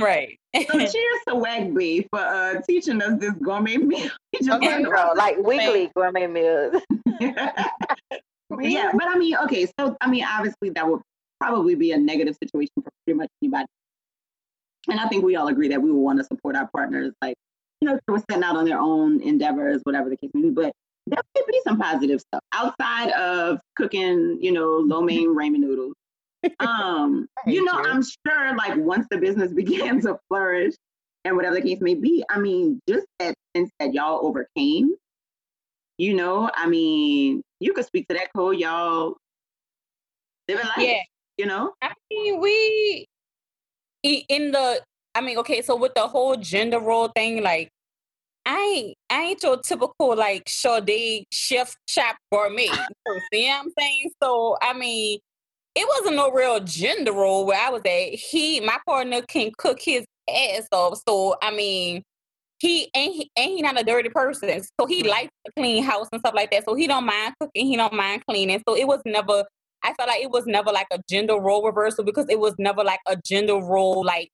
[0.01, 0.39] right.
[0.55, 4.09] so cheers to Wagby for uh, teaching us this gourmet meal.
[4.49, 6.81] okay, girl, like weekly gourmet meals.
[7.21, 11.03] yeah, but I mean, okay, so I mean, obviously that would
[11.41, 13.67] probably be a negative situation for pretty much anybody.
[14.89, 17.37] And I think we all agree that we will want to support our partners, like
[17.81, 20.51] you know, they were setting out on their own endeavors, whatever the case may be.
[20.51, 20.73] But
[21.07, 25.95] there could be some positive stuff outside of cooking, you know, lo mein ramen noodles
[26.61, 27.89] um, you know, you.
[27.89, 30.75] I'm sure like once the business began to flourish
[31.25, 34.95] and whatever the case may be, I mean, just that sense that y'all overcame,
[35.99, 39.17] you know, I mean, you could speak to that code, y'all
[40.49, 41.01] living life, yeah.
[41.37, 41.73] you know?
[41.83, 43.07] I mean, we
[44.05, 44.81] in the
[45.19, 47.73] I mean, okay, so with the whole gender role thing, like
[48.47, 52.67] I ain't I ain't your typical like Sade chef shop gourmet.
[52.67, 54.11] You see what I'm saying?
[54.23, 55.19] So I mean,
[55.75, 58.15] it wasn't no real gender role where I was at.
[58.15, 61.01] He, my partner, can cook his ass off.
[61.09, 62.05] So I mean,
[62.61, 64.63] he ain't he, ain't he not a dirty person.
[64.81, 66.65] So he likes to clean house and stuff like that.
[66.65, 67.67] So he don't mind cooking.
[67.67, 68.63] He don't mind cleaning.
[68.69, 69.45] So it was never.
[69.83, 72.85] I felt like it was never like a gender role reversal because it was never
[72.85, 74.31] like a gender role like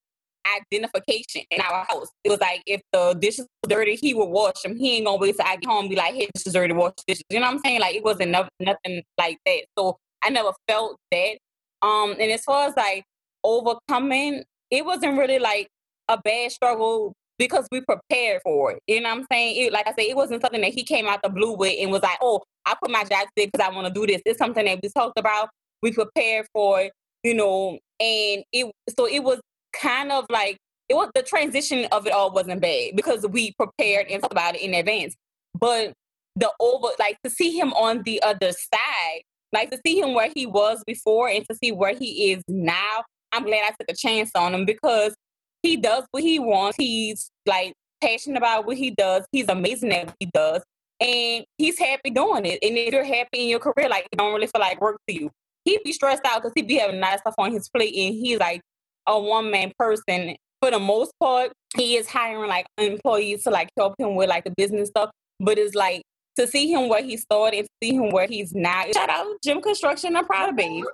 [0.57, 2.09] identification in our house.
[2.22, 4.76] It was like if the dishes were dirty, he would wash them.
[4.76, 6.92] He ain't gonna wait till I get home be like, "Hey, this is dirty, wash
[7.07, 7.80] dishes." You know what I'm saying?
[7.80, 9.64] Like it wasn't no, nothing like that.
[9.78, 11.38] So I never felt that.
[11.83, 13.04] Um, and as far as like
[13.42, 15.68] overcoming, it wasn't really like
[16.09, 18.80] a bad struggle because we prepared for it.
[18.87, 19.57] You know what I'm saying?
[19.57, 21.90] It, like I said, it wasn't something that he came out the blue with and
[21.90, 24.38] was like, "Oh, I put my job today because I want to do this." It's
[24.38, 25.50] something that we talked about.
[25.83, 28.72] We prepared for it, you know, and it.
[28.96, 29.40] So it was
[29.81, 30.59] kind of like
[30.89, 34.55] it was the transition of it all wasn't bad because we prepared and talked about
[34.55, 35.17] it in advance.
[35.59, 35.93] But
[36.37, 39.23] the over like to see him on the other side
[39.55, 43.05] like to see him where he was before and to see where he is now,
[43.33, 45.15] I'm glad I took a chance on him because
[45.63, 46.77] he does what he wants.
[46.77, 49.25] He's like passionate about what he does.
[49.33, 50.63] He's amazing at what he does.
[51.01, 52.59] And he's happy doing it.
[52.63, 55.15] And if you're happy in your career, like it don't really feel like work to
[55.15, 55.31] you.
[55.65, 58.39] He'd be stressed out because he'd be having nice stuff on his plate and he's
[58.39, 58.61] like
[59.07, 60.37] a one man person.
[60.61, 64.45] For the most part, he is hiring like employees to like help him with like
[64.45, 65.11] the business stuff.
[65.40, 66.03] But it's like
[66.38, 68.85] to see him where he started and see him where he's now.
[68.93, 70.17] Shout out Jim Construction.
[70.17, 70.85] I'm proud of babe.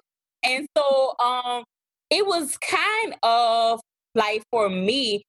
[0.42, 1.64] And so um
[2.10, 3.80] it was kind of
[4.14, 5.22] like for me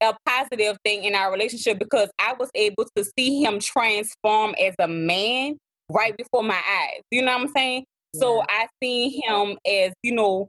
[0.00, 4.74] a positive thing in our relationship because I was able to see him transform as
[4.78, 5.56] a man
[5.90, 7.02] right before my eyes.
[7.10, 7.84] You know what I'm saying?
[8.12, 8.20] Yeah.
[8.20, 10.48] So I seen him as, you know,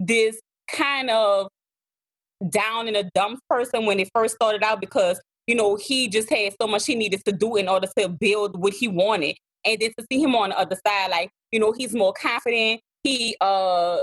[0.00, 1.48] this kind of
[2.50, 6.28] down in a dumb person when it first started out because you know, he just
[6.28, 9.34] had so much he needed to do in order to build what he wanted.
[9.64, 12.82] And then to see him on the other side, like, you know, he's more confident.
[13.02, 14.00] He uh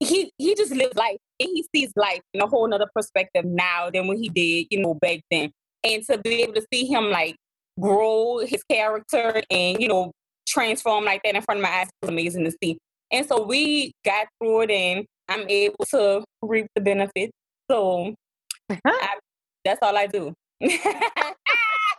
[0.00, 3.90] he he just lives life and he sees life in a whole nother perspective now
[3.90, 5.52] than when he did, you know, back then.
[5.84, 7.36] And to be able to see him like
[7.78, 10.12] grow his character and, you know,
[10.48, 12.78] transform like that in front of my eyes was amazing to see.
[13.12, 17.32] And so we got through it and I'm able to reap the benefits.
[17.70, 18.14] So
[18.70, 19.18] I,
[19.64, 20.32] that's all I do.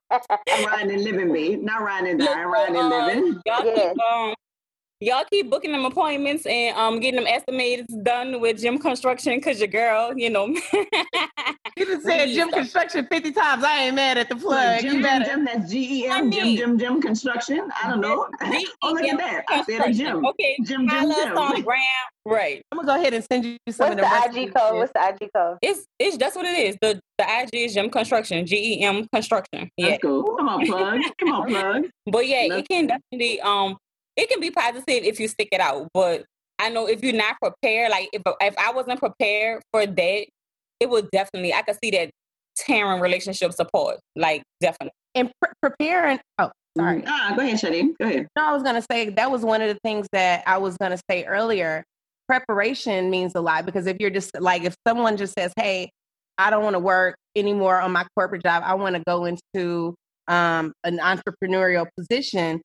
[0.10, 1.62] I'm riding and living, babe.
[1.62, 3.42] Not riding and dying, riding and living.
[3.46, 4.34] Y'all keep, um,
[5.02, 9.60] y'all keep booking them appointments and um getting them estimates done with gym Construction because
[9.60, 10.48] your girl, you know.
[11.78, 13.64] you just said Gem Construction 50 times.
[13.64, 14.82] I ain't mad at the plug.
[14.82, 17.70] Gem, Gem, Gem, that's G E M, Gem, Gem, Gem Construction.
[17.84, 18.28] I don't know.
[18.84, 19.44] oh, look at that.
[19.50, 20.26] I said a gym.
[20.26, 21.38] Okay, gym, Gem, Gem.
[21.38, 21.82] on Brown.
[22.28, 22.62] Right.
[22.72, 24.76] I'm gonna go ahead and send you some What's of the, the IG code?
[24.76, 25.58] What's the IG code?
[25.62, 26.78] It's it's that's what it is.
[26.82, 28.46] The the IG is Gem Construction.
[28.46, 29.70] G E M Construction.
[29.78, 29.92] Yeah.
[29.92, 30.24] That's cool.
[30.36, 31.02] Come on, plug.
[31.20, 31.84] Come on, plug.
[32.12, 33.78] But yeah, it can definitely um
[34.18, 35.88] it can be positive if you stick it out.
[35.94, 36.26] But
[36.60, 40.26] I know if you're not prepared, like if if I wasn't prepared for that,
[40.80, 42.10] it would definitely I could see that
[42.58, 44.00] tearing relationships apart.
[44.18, 44.92] Like definitely.
[45.16, 46.20] And pre- preparing.
[46.40, 47.04] Oh, sorry.
[47.08, 47.98] Ah, go ahead, Shadi.
[48.00, 48.28] Go ahead.
[48.36, 51.00] No, I was gonna say that was one of the things that I was gonna
[51.10, 51.84] say earlier.
[52.28, 55.92] Preparation means a lot because if you're just like if someone just says, "Hey,
[56.38, 58.64] I don't want to work anymore on my corporate job.
[58.66, 59.96] I want to go into
[60.28, 62.62] um, an entrepreneurial position."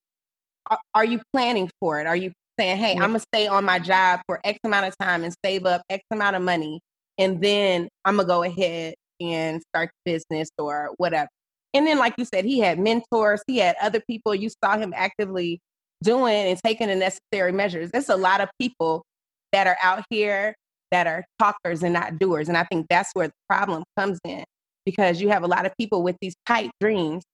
[0.70, 2.06] Are, are you planning for it?
[2.06, 5.24] Are you saying, "Hey, I'm gonna stay on my job for X amount of time
[5.24, 6.80] and save up X amount of money,
[7.18, 11.28] and then I'm gonna go ahead and start the business or whatever."
[11.74, 14.34] And then, like you said, he had mentors, he had other people.
[14.34, 15.60] You saw him actively
[16.02, 17.90] doing and taking the necessary measures.
[17.90, 19.04] There's a lot of people
[19.52, 20.54] that are out here
[20.90, 22.48] that are talkers and not doers.
[22.48, 24.44] And I think that's where the problem comes in
[24.84, 27.24] because you have a lot of people with these tight dreams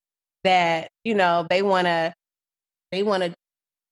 [0.44, 2.12] that, you know, they want to,
[2.92, 3.35] they want to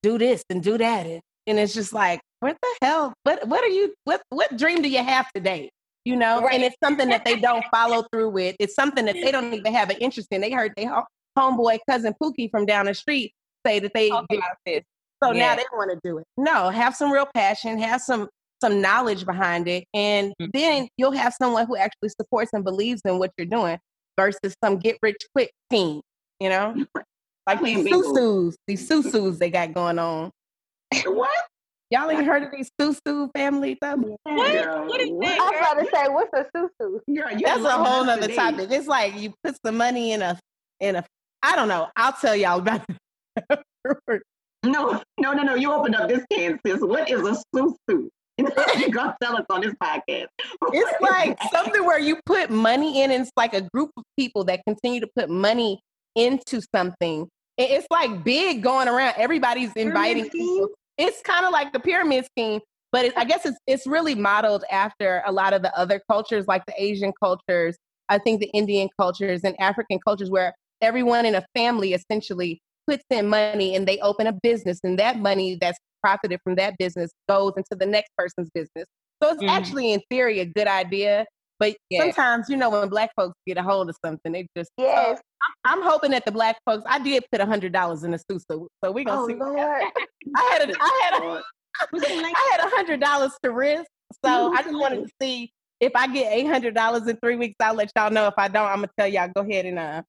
[0.02, 1.06] do this and do that.
[1.06, 3.12] And, and it's just like, what the hell?
[3.24, 5.70] What, what are you, what, what dream do you have today?
[6.06, 6.54] you know, right.
[6.54, 8.54] and it's something that they don't follow through with.
[8.60, 10.40] It's something that they don't even have an interest in.
[10.40, 11.02] They heard their
[11.36, 13.32] homeboy cousin Pookie from down the street
[13.66, 14.84] say that they Talk about this.
[15.22, 15.48] So yeah.
[15.48, 16.24] now they want to do it.
[16.36, 18.28] No, have some real passion, have some
[18.62, 20.50] some knowledge behind it, and mm-hmm.
[20.52, 23.78] then you'll have someone who actually supports and believes in what you're doing
[24.18, 26.00] versus some get rich quick scheme.
[26.40, 26.84] You know,
[27.46, 30.30] like these susus, these susus they got going on.
[31.04, 31.30] What?
[31.90, 34.00] Y'all ain't heard of these susu family stuff?
[34.00, 34.18] What?
[34.24, 35.38] what is that?
[35.40, 37.00] I was about to say, what's a susu?
[37.14, 38.70] Girl, That's a whole other topic.
[38.72, 40.38] It's like you put some money in a
[40.80, 41.04] in a.
[41.42, 41.88] I don't know.
[41.94, 42.82] I'll tell y'all about
[43.50, 44.22] it.
[44.64, 45.54] no, no, no, no.
[45.54, 46.80] You opened up this can, sis.
[46.80, 48.08] What is a susu?
[48.38, 50.26] You're gonna tell us on this podcast.
[50.72, 54.44] it's like something where you put money in, and it's like a group of people
[54.44, 55.80] that continue to put money
[56.14, 57.28] into something.
[57.58, 59.14] It's like big going around.
[59.16, 62.60] Everybody's inviting people it's kind of like the pyramid scheme,
[62.92, 66.46] but it, I guess it's it's really modeled after a lot of the other cultures,
[66.46, 67.76] like the Asian cultures.
[68.08, 73.04] I think the Indian cultures and African cultures, where everyone in a family essentially puts
[73.10, 77.10] in money and they open a business, and that money that's profited from that business
[77.28, 78.86] goes into the next person's business.
[79.22, 79.48] So it's mm.
[79.48, 81.26] actually, in theory, a good idea.
[81.58, 82.02] But yes.
[82.02, 85.16] sometimes, you know, when black folks get a hold of something, they just yes.
[85.16, 85.22] So
[85.64, 86.84] I'm hoping that the black folks.
[86.86, 89.34] I did put a hundred dollars in the suit, so, so we gonna oh, see.
[89.34, 89.58] Lord.
[90.36, 91.42] I had a, I had a,
[91.94, 93.86] I had a hundred dollars to risk,
[94.24, 97.54] so I just wanted to see if I get eight hundred dollars in three weeks.
[97.60, 98.26] I'll let y'all know.
[98.26, 99.30] If I don't, I'm gonna tell y'all.
[99.34, 100.02] Go ahead and uh,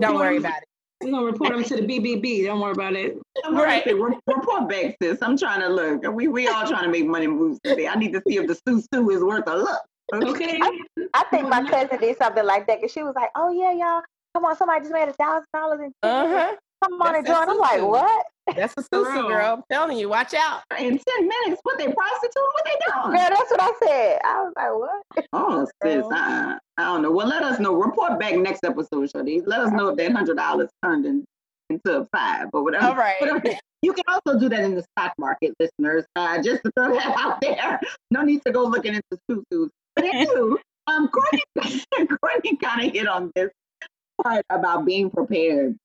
[0.00, 0.68] don't worry about it.
[1.02, 2.44] We're gonna report them to the BBB.
[2.44, 3.18] Don't worry about it.
[3.50, 3.84] Right.
[3.86, 5.18] Report back, sis.
[5.22, 6.02] I'm trying to look.
[6.12, 7.88] We we all trying to make money moves today.
[7.88, 9.80] I need to see if the Susu is worth a look.
[10.12, 10.58] Okay.
[10.60, 10.80] I,
[11.14, 14.02] I think my cousin did something like that because she was like, "Oh yeah, y'all,
[14.34, 16.56] come on, somebody just made a thousand dollars in uh-huh.
[16.84, 19.56] come on and join." I'm like, "What?" That's a susu girl.
[19.56, 20.62] I'm telling you, watch out.
[20.78, 22.32] In ten minutes, what they prostitute?
[22.34, 23.16] What they doing?
[23.16, 24.18] Yeah, that's what I said.
[24.24, 27.10] I was like, "What?" Oh, sis, uh, I don't know.
[27.10, 27.74] Well, let us know.
[27.74, 29.42] Report back next episode, Shadi.
[29.46, 31.24] Let us know if that hundred dollars turned in,
[31.68, 32.86] into five or whatever.
[32.86, 33.20] All right.
[33.20, 33.58] Whatever.
[33.82, 36.04] You can also do that in the stock market, listeners.
[36.16, 37.80] Uh, just to throw that out there.
[38.10, 39.70] No need to go looking into susus.
[39.96, 41.42] But anywho, um, Courtney,
[42.22, 43.50] Courtney kind of hit on this
[44.22, 45.76] part about being prepared.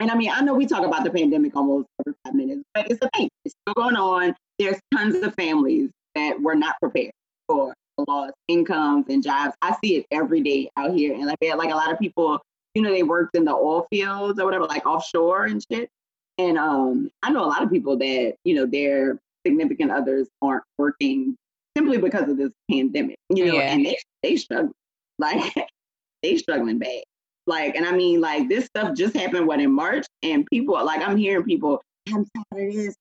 [0.00, 2.90] And I mean, I know we talk about the pandemic almost every five minutes, but
[2.90, 3.28] it's a thing.
[3.44, 4.34] It's still going on.
[4.58, 7.12] There's tons of families that were not prepared
[7.48, 7.74] for
[8.06, 9.54] lost incomes and jobs.
[9.62, 11.14] I see it every day out here.
[11.14, 12.40] And like, like a lot of people,
[12.74, 15.88] you know, they worked in the oil fields or whatever, like offshore and shit.
[16.38, 20.64] And um, I know a lot of people that, you know, their significant others aren't
[20.76, 21.36] working
[21.76, 23.72] simply because of this pandemic, you know, yeah.
[23.72, 24.72] and they they struggle,
[25.18, 25.54] like
[26.22, 27.02] they struggling bad.
[27.46, 31.06] Like, and I mean, like this stuff just happened what in March, and people like
[31.06, 31.80] I'm hearing people,
[32.12, 32.96] I'm tired of this.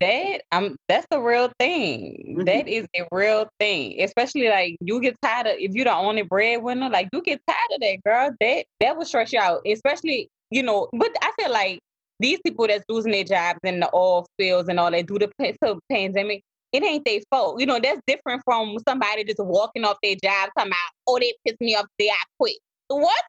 [0.00, 2.34] that I'm that's the real thing.
[2.36, 2.44] Mm-hmm.
[2.44, 4.00] That is a real thing.
[4.00, 7.74] Especially like you get tired of if you're the only breadwinner, like you get tired
[7.74, 8.30] of that, girl.
[8.40, 9.62] That that will stress you out.
[9.66, 11.80] Especially, you know, but I feel like
[12.20, 15.30] these people that's losing their jobs in the oil fields and all that due to
[15.38, 16.42] the pandemic,
[16.72, 17.60] it ain't their fault.
[17.60, 21.32] You know, that's different from somebody just walking off their job, come out, oh, they
[21.46, 22.56] pissed me off, they I quit.
[22.88, 23.22] What?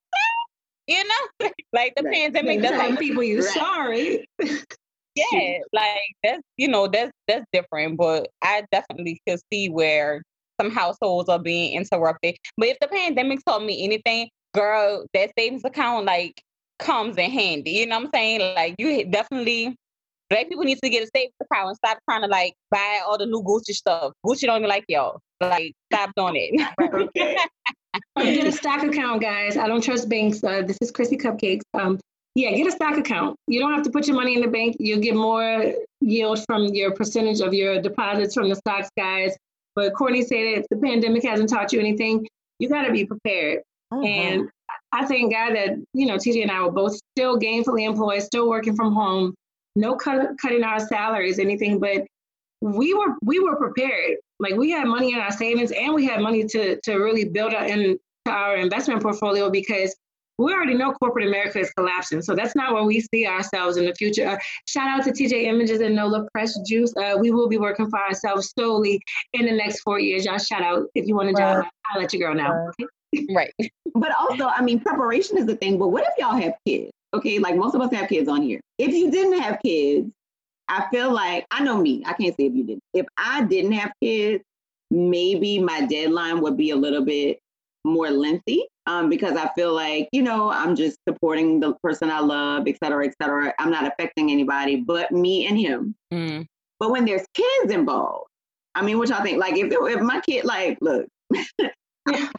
[0.90, 2.14] You know, like the right.
[2.14, 2.62] pandemic.
[2.62, 3.54] That's like people you right.
[3.54, 4.28] sorry.
[5.16, 10.24] yeah, like that's you know that's that's different, but I definitely could see where
[10.60, 12.38] some households are being interrupted.
[12.58, 16.42] But if the pandemic taught me anything, girl, that savings account like
[16.80, 17.72] comes in handy.
[17.72, 18.56] You know what I'm saying?
[18.56, 19.76] Like you definitely
[20.30, 23.18] Black people need to get a savings account and stop trying to like buy all
[23.18, 24.14] the new Gucci stuff.
[24.26, 25.22] Gucci don't even like y'all.
[25.42, 27.50] Like, stop doing it.
[28.18, 29.58] get a stock account, guys.
[29.58, 30.44] I don't trust banks.
[30.44, 31.62] Uh, this is Chrissy Cupcakes.
[31.74, 32.00] Um,
[32.36, 33.36] yeah, get a stock account.
[33.48, 34.78] You don't have to put your money in the bank.
[34.80, 39.36] You'll get more yield from your percentage of your deposits from the stocks, guys.
[39.76, 42.28] But Courtney said if the pandemic hasn't taught you anything,
[42.60, 43.62] you got to be prepared.
[43.94, 44.06] Mm-hmm.
[44.06, 44.50] And
[44.92, 48.50] I thank God that, you know, TJ and I were both still gainfully employed, still
[48.50, 49.34] working from home,
[49.76, 52.06] no cut, cutting our salaries, anything, but
[52.62, 54.18] we were we were prepared.
[54.40, 57.54] Like we had money in our savings and we had money to to really build
[57.54, 59.96] our in our investment portfolio because
[60.40, 62.22] we already know corporate America is collapsing.
[62.22, 64.26] So that's not where we see ourselves in the future.
[64.26, 66.94] Uh, shout out to TJ Images and Nola Press Juice.
[66.96, 69.02] Uh, we will be working for ourselves solely
[69.34, 70.26] in the next four years.
[70.26, 71.66] Y'all shout out if you want to join.
[71.92, 72.72] I'll let you girl know.
[73.36, 73.54] right.
[73.96, 75.78] But also, I mean, preparation is the thing.
[75.80, 76.92] But what if y'all have kids?
[77.14, 78.62] Okay, like most of us have kids on here.
[78.78, 80.12] If you didn't have kids,
[80.70, 82.04] I feel like I know me.
[82.06, 82.84] I can't say if you didn't.
[82.94, 84.44] If I didn't have kids,
[84.92, 87.40] maybe my deadline would be a little bit
[87.84, 92.20] more lengthy um, because I feel like, you know, I'm just supporting the person I
[92.20, 93.54] love, et cetera, et cetera.
[93.58, 95.96] I'm not affecting anybody but me and him.
[96.14, 96.46] Mm.
[96.80, 98.28] But when there's kids involved,
[98.76, 99.40] I mean, what y'all think?
[99.40, 101.08] Like, if, if my kid, like, look,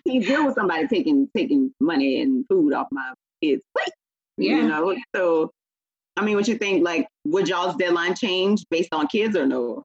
[0.05, 3.13] he deal with somebody taking taking money and food off my
[3.43, 3.93] kid's plate.
[4.39, 4.57] Yeah.
[4.57, 5.51] You know, so
[6.21, 6.85] I mean, what you think?
[6.85, 9.83] Like, would y'all's deadline change based on kids or no?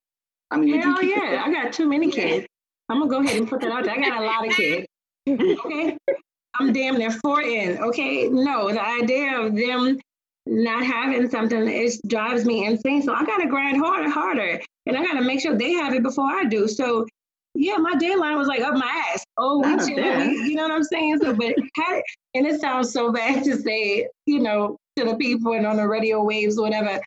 [0.52, 2.45] I mean, hell yeah, I got too many kids.
[2.89, 3.93] I'm gonna go ahead and put that out there.
[3.93, 4.86] I got a lot of kids.
[5.28, 5.98] Okay,
[6.60, 7.78] I'm damn near four in.
[7.80, 9.98] Okay, no, the idea of them
[10.45, 13.02] not having something it drives me insane.
[13.02, 16.30] So I gotta grind harder, harder, and I gotta make sure they have it before
[16.30, 16.67] I do.
[16.67, 17.08] So
[17.56, 19.24] yeah, my deadline was like up my ass.
[19.38, 21.19] Oh, we you know what I'm saying?
[21.19, 22.02] So, but how,
[22.36, 25.88] and it sounds so bad to say, you know, to the people and on the
[25.88, 27.01] radio waves, whatever.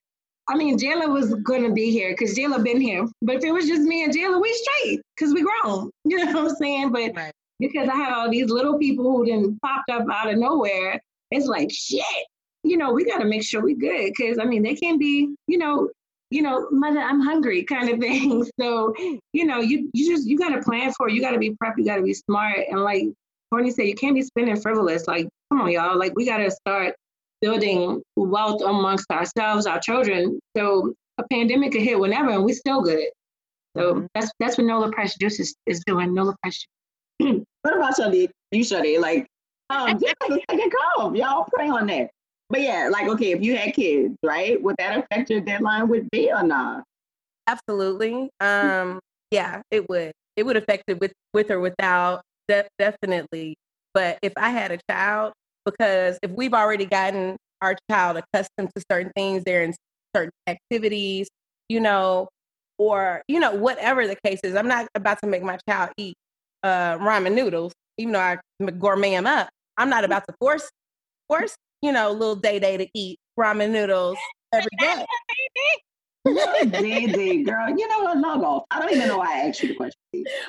[0.48, 3.06] I mean, Jayla was gonna be here because Jayla been here.
[3.22, 5.90] But if it was just me and Jayla, we straight because we grown.
[6.04, 6.92] You know what I'm saying?
[6.92, 7.32] But right.
[7.58, 11.46] because I have all these little people who then popped up out of nowhere, it's
[11.46, 12.02] like shit.
[12.62, 15.34] You know, we got to make sure we good because I mean, they can't be.
[15.46, 15.90] You know,
[16.30, 18.44] you know, mother, I'm hungry kind of thing.
[18.58, 18.94] So,
[19.32, 21.14] you know, you you just you got to plan for it.
[21.14, 21.74] You got to be prep.
[21.76, 22.60] You got to be smart.
[22.70, 23.04] And like
[23.50, 25.06] Courtney said, you can't be spending frivolous.
[25.06, 25.98] Like, come on, y'all.
[25.98, 26.94] Like, we got to start
[27.40, 30.38] building wealth amongst ourselves, our children.
[30.56, 33.08] So a pandemic could hit whenever, and we're still good.
[33.76, 34.06] So mm-hmm.
[34.14, 36.14] that's that's what Nola Press Juice is, is doing.
[36.14, 36.64] Nola Press
[37.20, 37.44] Juice.
[37.62, 38.28] what about Shadi?
[38.50, 39.26] You Shadi, like,
[39.70, 41.16] um, just like a second call.
[41.16, 42.10] Y'all pray on that.
[42.50, 46.08] But yeah, like, okay, if you had kids, right, would that affect your deadline with
[46.10, 46.84] B or not?
[47.46, 48.30] Absolutely.
[48.40, 50.12] Um, yeah, it would.
[50.36, 52.22] It would affect it with with or without.
[52.48, 53.56] De- definitely.
[53.92, 55.32] But if I had a child,
[55.70, 59.74] because if we've already gotten our child accustomed to certain things, they're in
[60.14, 61.28] certain activities,
[61.68, 62.28] you know,
[62.78, 66.14] or you know, whatever the case is, I'm not about to make my child eat
[66.62, 68.38] uh, ramen noodles, even though I
[68.78, 69.48] gourmet them up.
[69.76, 70.68] I'm not about to force
[71.28, 74.16] force you know little day day to eat ramen noodles
[74.52, 75.04] every day.
[76.70, 77.70] Day girl.
[77.70, 78.18] You know what?
[78.18, 78.64] Log off.
[78.70, 79.98] I don't even know why I asked you the question.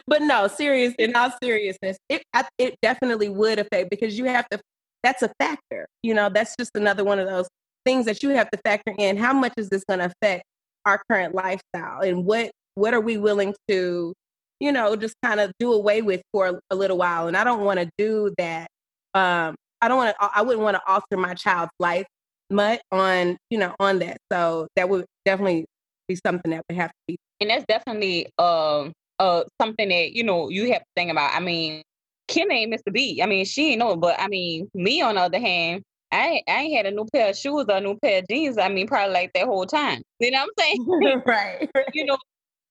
[0.07, 0.93] But no, serious.
[0.99, 2.23] In all seriousness, it
[2.57, 4.59] it definitely would affect because you have to
[5.03, 5.87] that's a factor.
[6.03, 7.47] You know, that's just another one of those
[7.85, 9.17] things that you have to factor in.
[9.17, 10.43] How much is this going to affect
[10.85, 14.13] our current lifestyle, and what what are we willing to,
[14.59, 17.27] you know, just kind of do away with for a little while?
[17.27, 18.67] And I don't want to do that.
[19.13, 20.29] Um, I don't want to.
[20.35, 22.05] I wouldn't want to alter my child's life
[22.49, 24.17] much on you know on that.
[24.31, 25.65] So that would definitely
[26.07, 27.17] be something that would have to be.
[27.41, 31.35] And that's definitely um uh something that you know you have to think about.
[31.35, 31.83] I mean,
[32.29, 32.93] Kim ain't Mr.
[32.93, 33.21] B.
[33.21, 36.43] I mean, she ain't know, but I mean, me on the other hand, I ain't,
[36.47, 38.57] I ain't had a new pair of shoes or a new pair of jeans.
[38.57, 40.01] I mean, probably like that whole time.
[40.19, 41.21] You know what I'm saying?
[41.25, 41.69] right.
[41.93, 42.17] you know,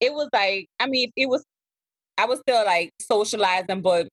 [0.00, 1.44] it was like, I mean, it was,
[2.16, 4.08] I was still like socializing, but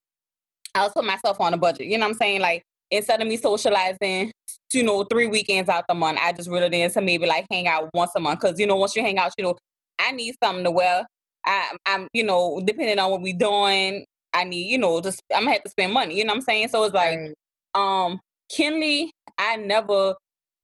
[0.74, 1.88] I was putting myself on a budget.
[1.88, 2.42] You know what I'm saying?
[2.42, 4.32] Like, instead of me socializing,
[4.74, 7.68] you know, three weekends out the month, I just really did to maybe like hang
[7.68, 8.40] out once a month.
[8.40, 9.56] Cause, you know, once you hang out, you know,
[10.00, 11.06] I need something to wear.
[11.46, 14.06] I, I'm, you know, depending on what we doing,
[14.36, 16.18] I need, you know, just I'm gonna have to spend money.
[16.18, 16.68] You know what I'm saying?
[16.68, 17.34] So it's like, right.
[17.74, 18.20] um,
[18.52, 20.16] Kinley, I never,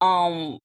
[0.02, 0.58] um,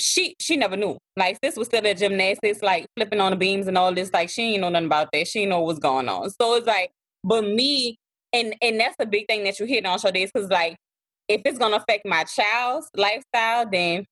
[0.00, 0.96] she she never knew.
[1.16, 4.12] Like this was still at gymnastics, like flipping on the beams and all this.
[4.12, 5.26] Like she ain't know nothing about that.
[5.26, 6.30] She know what's going on.
[6.30, 6.92] So it's like,
[7.24, 7.96] but me,
[8.32, 10.76] and and that's the big thing that you hit on show days because like
[11.28, 14.04] if it's gonna affect my child's lifestyle, then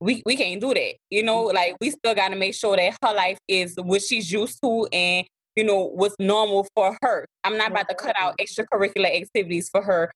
[0.00, 0.94] we we can't do that.
[1.10, 4.30] You know, like we still got to make sure that her life is what she's
[4.30, 5.26] used to and
[5.56, 7.26] you know, what's normal for her.
[7.42, 10.12] I'm not about to cut out extracurricular activities for her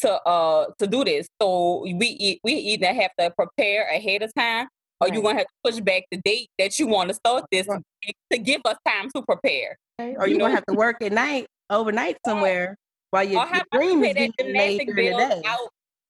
[0.00, 1.26] to uh to do this.
[1.40, 4.68] So we eat, we either have to prepare ahead of time
[5.00, 5.14] or right.
[5.14, 7.82] you're gonna have to push back the date that you want to start this right.
[8.30, 9.76] to give us time to prepare.
[10.00, 10.14] Okay.
[10.16, 12.76] Or you're gonna have to work at night, overnight somewhere
[13.10, 15.14] while your, your dream is being made through.
[15.14, 15.68] Out.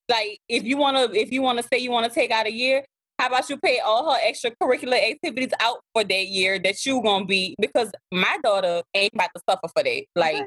[0.09, 2.85] Like if you wanna if you wanna say you wanna take out a year,
[3.23, 7.25] how about you pay all her extracurricular activities out for that year that you gonna
[7.25, 10.05] be because my daughter ain't about to suffer for that.
[10.17, 10.45] Like,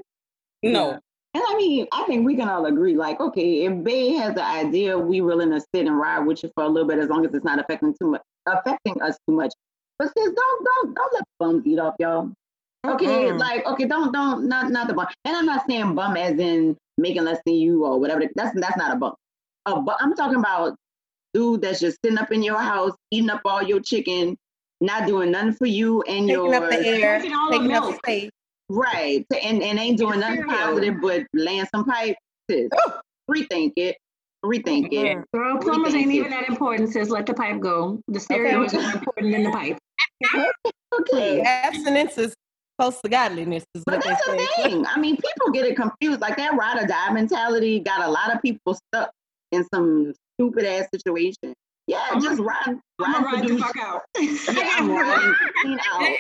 [0.62, 1.00] no.
[1.34, 4.44] And I mean, I think we can all agree, like, okay, if Bay has the
[4.44, 7.26] idea, we willing to sit and ride with you for a little bit as long
[7.26, 9.54] as it's not affecting too much affecting us too much.
[9.98, 12.32] But sis, don't don't don't let bums eat off y'all.
[12.86, 13.38] Okay, mm-hmm.
[13.38, 15.08] like okay, don't don't not not the bum.
[15.24, 18.24] And I'm not saying bum as in making less than you or whatever.
[18.36, 19.14] That's that's not a bum.
[19.66, 20.76] Uh, but I'm talking about
[21.36, 24.38] dude that's just sitting up in your house, eating up all your chicken,
[24.82, 28.30] not doing nothing for you and taking your up the air, taking up the space.
[28.70, 29.26] Right.
[29.44, 32.16] And and ain't doing nothing positive but laying some pipe.
[32.50, 32.70] Sis,
[33.30, 33.98] rethink it.
[34.44, 35.18] Rethink it.
[35.34, 36.16] Girl, plumbers ain't it.
[36.16, 37.10] even that important, sis.
[37.10, 38.00] Let the pipe go.
[38.08, 38.78] The stereo okay.
[38.78, 39.78] is more important than the pipe.
[41.02, 41.42] okay.
[41.42, 42.34] Abstinence is
[42.80, 43.66] close to godliness.
[43.76, 44.86] Is but that's the thing.
[44.86, 46.22] I mean, people get it confused.
[46.22, 49.12] Like that ride or die mentality got a lot of people stuck
[49.52, 51.54] in some stupid ass situation.
[51.88, 54.02] Yeah, I'm just ride, ride, ride the fuck out.
[54.20, 56.18] yeah, I'm riding out.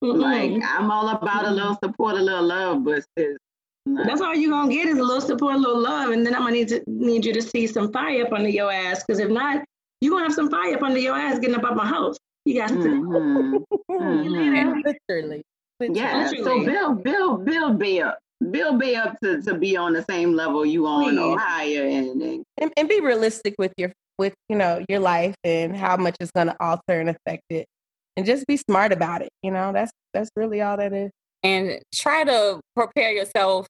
[0.00, 3.36] like I'm all about a little support, a little love, but sis,
[3.86, 4.04] no.
[4.04, 6.42] That's all you're gonna get is a little support, a little love, and then I'm
[6.42, 9.02] gonna need to need you to see some fire up under your ass.
[9.04, 9.64] Because if not,
[10.00, 12.16] you're gonna have some fire up under your ass getting up out my house.
[12.44, 12.74] You got to.
[12.74, 13.56] Mm-hmm.
[13.90, 14.82] mm-hmm.
[14.84, 15.42] Literally.
[15.80, 16.28] Yeah.
[16.30, 16.44] Literally.
[16.44, 18.02] So build, build, build Bay
[18.46, 18.52] up.
[18.52, 21.18] Build Bay up to, to be on the same level you on Please.
[21.18, 25.34] or higher, and, and and and be realistic with your with you know your life
[25.44, 27.66] and how much it's going to alter and affect it,
[28.16, 29.30] and just be smart about it.
[29.42, 31.10] You know, that's that's really all that is.
[31.42, 33.66] And try to prepare yourself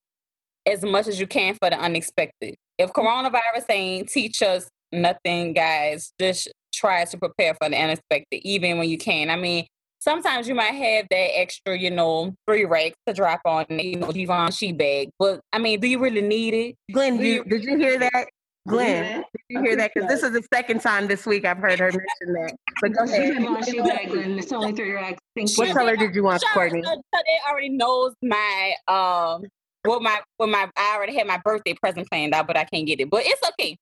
[0.67, 2.55] as much as you can for the unexpected.
[2.79, 3.01] If mm-hmm.
[3.01, 8.89] coronavirus ain't teach us nothing, guys, just try to prepare for the unexpected, even when
[8.89, 9.31] you can.
[9.31, 9.67] I mean,
[10.03, 14.11] sometimes you might have that extra, you know, three racks to drop on, you know,
[14.11, 15.11] Givenchy bag.
[15.19, 16.77] But I mean, do you really need it?
[16.93, 18.27] Glenn, did you, did you hear that?
[18.69, 19.93] Glenn, did you hear that?
[19.95, 22.55] Because this is the second time this week I've heard her mention that.
[22.81, 23.39] But go ahead.
[23.39, 24.39] Givenchy bag, Glenn.
[24.39, 25.21] It's only three racks.
[25.57, 26.83] What color did you want, Courtney?
[26.83, 29.45] So they already knows my um
[29.85, 32.87] Well, my what my I already had my birthday present planned out, but I can't
[32.87, 33.11] get it.
[33.11, 33.77] But it's okay.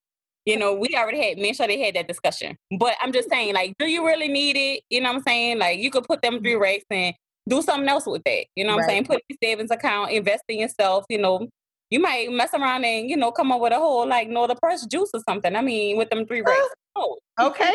[0.46, 2.56] You know, we already had me and Shadi had that discussion.
[2.78, 4.82] But I'm just saying, like, do you really need it?
[4.90, 5.58] You know what I'm saying?
[5.58, 6.62] Like you could put them three mm-hmm.
[6.62, 7.14] racks and
[7.48, 8.46] do something else with that.
[8.56, 8.84] You know what right.
[8.84, 9.04] I'm saying?
[9.06, 11.48] Put your savings account, invest in yourself, you know.
[11.90, 14.86] You might mess around and, you know, come up with a whole like Nola Press
[14.86, 15.56] juice or something.
[15.56, 16.68] I mean, with them three racks.
[16.94, 17.64] Oh, okay.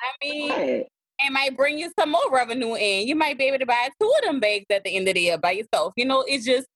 [0.00, 0.84] I mean,
[1.18, 3.06] it might bring you some more revenue in.
[3.06, 5.20] You might be able to buy two of them bags at the end of the
[5.20, 5.92] year by yourself.
[5.96, 6.66] You know, it's just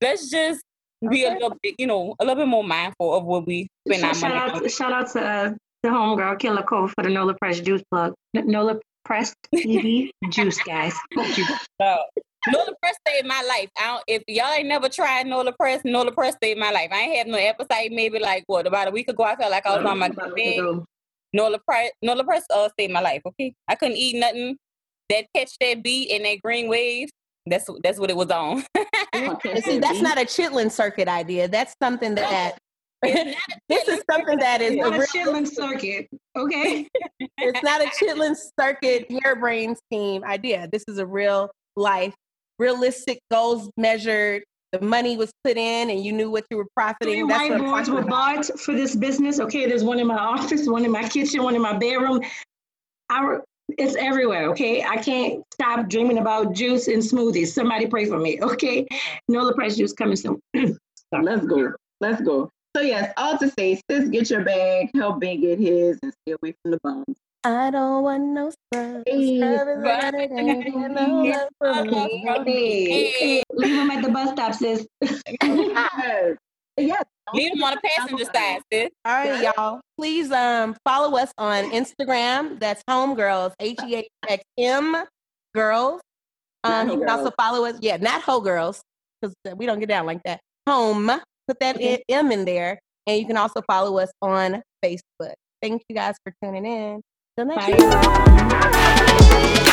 [0.00, 0.62] let's just
[1.08, 4.04] be a little bit, you know, a little bit more mindful of what we spend
[4.04, 4.68] our shout money out, on.
[4.68, 5.50] Shout out to uh,
[5.82, 8.14] the homegirl Killer Cove for the Nola Press juice plug.
[8.34, 10.94] Nola Press TV juice, guys.
[11.16, 13.70] Nola Press saved my life.
[13.78, 16.90] I don't, if y'all ain't never tried Nola Press, Nola Press saved my life.
[16.92, 17.92] I ain't have no appetite.
[17.92, 20.84] Maybe like what about a week ago, I felt like I was on my bed.
[21.32, 23.22] Nola Press, Nola Press, uh, saved my life.
[23.24, 24.56] Okay, I couldn't eat nothing
[25.08, 27.08] that catch that beat and that green wave.
[27.46, 28.64] That's that's what it was on.
[29.14, 29.60] okay.
[29.60, 31.48] See, that's not a chitlin circuit idea.
[31.48, 32.58] That's something that
[33.02, 36.06] this is something that is a, a chitlin circuit.
[36.36, 36.86] Okay.
[37.38, 40.68] it's not a chitlin circuit harebrained scheme idea.
[40.70, 42.14] This is a real life,
[42.58, 44.42] realistic goals measured.
[44.72, 47.26] The money was put in, and you knew what you were profiting.
[47.26, 49.40] Three whiteboards were bought for this business.
[49.40, 52.20] Okay, there's one in my office, one in my kitchen, one in my bedroom.
[53.10, 53.42] Our
[53.78, 54.82] it's everywhere, okay?
[54.82, 57.48] I can't stop dreaming about juice and smoothies.
[57.48, 58.86] Somebody pray for me, okay?
[59.28, 60.40] Nola Press juice coming soon.
[61.12, 61.72] Let's go.
[62.00, 62.50] Let's go.
[62.76, 66.36] So yes, all to say, sis, get your bag, help Ben get his, and stay
[66.40, 67.16] away from the bums.
[67.42, 69.04] I don't want no scrubs.
[69.06, 69.40] Hey.
[73.52, 74.86] Leave them at the bus stop, sis.
[75.42, 76.36] yes.
[76.76, 77.04] yes.
[77.34, 78.88] Leave them on the passenger side, sis.
[79.04, 79.80] All right, y'all.
[79.98, 82.58] Please um follow us on Instagram.
[82.58, 85.04] That's Homegirls, H E H X M
[85.54, 86.00] Girls.
[86.64, 87.76] Um, you can also follow us.
[87.80, 88.82] Yeah, not Ho Girls,
[89.20, 90.40] because we don't get down like that.
[90.68, 91.10] Home.
[91.48, 92.02] Put that okay.
[92.08, 92.78] M in there.
[93.06, 95.34] And you can also follow us on Facebook.
[95.62, 97.00] Thank you guys for tuning in.
[97.36, 99.66] Till next time.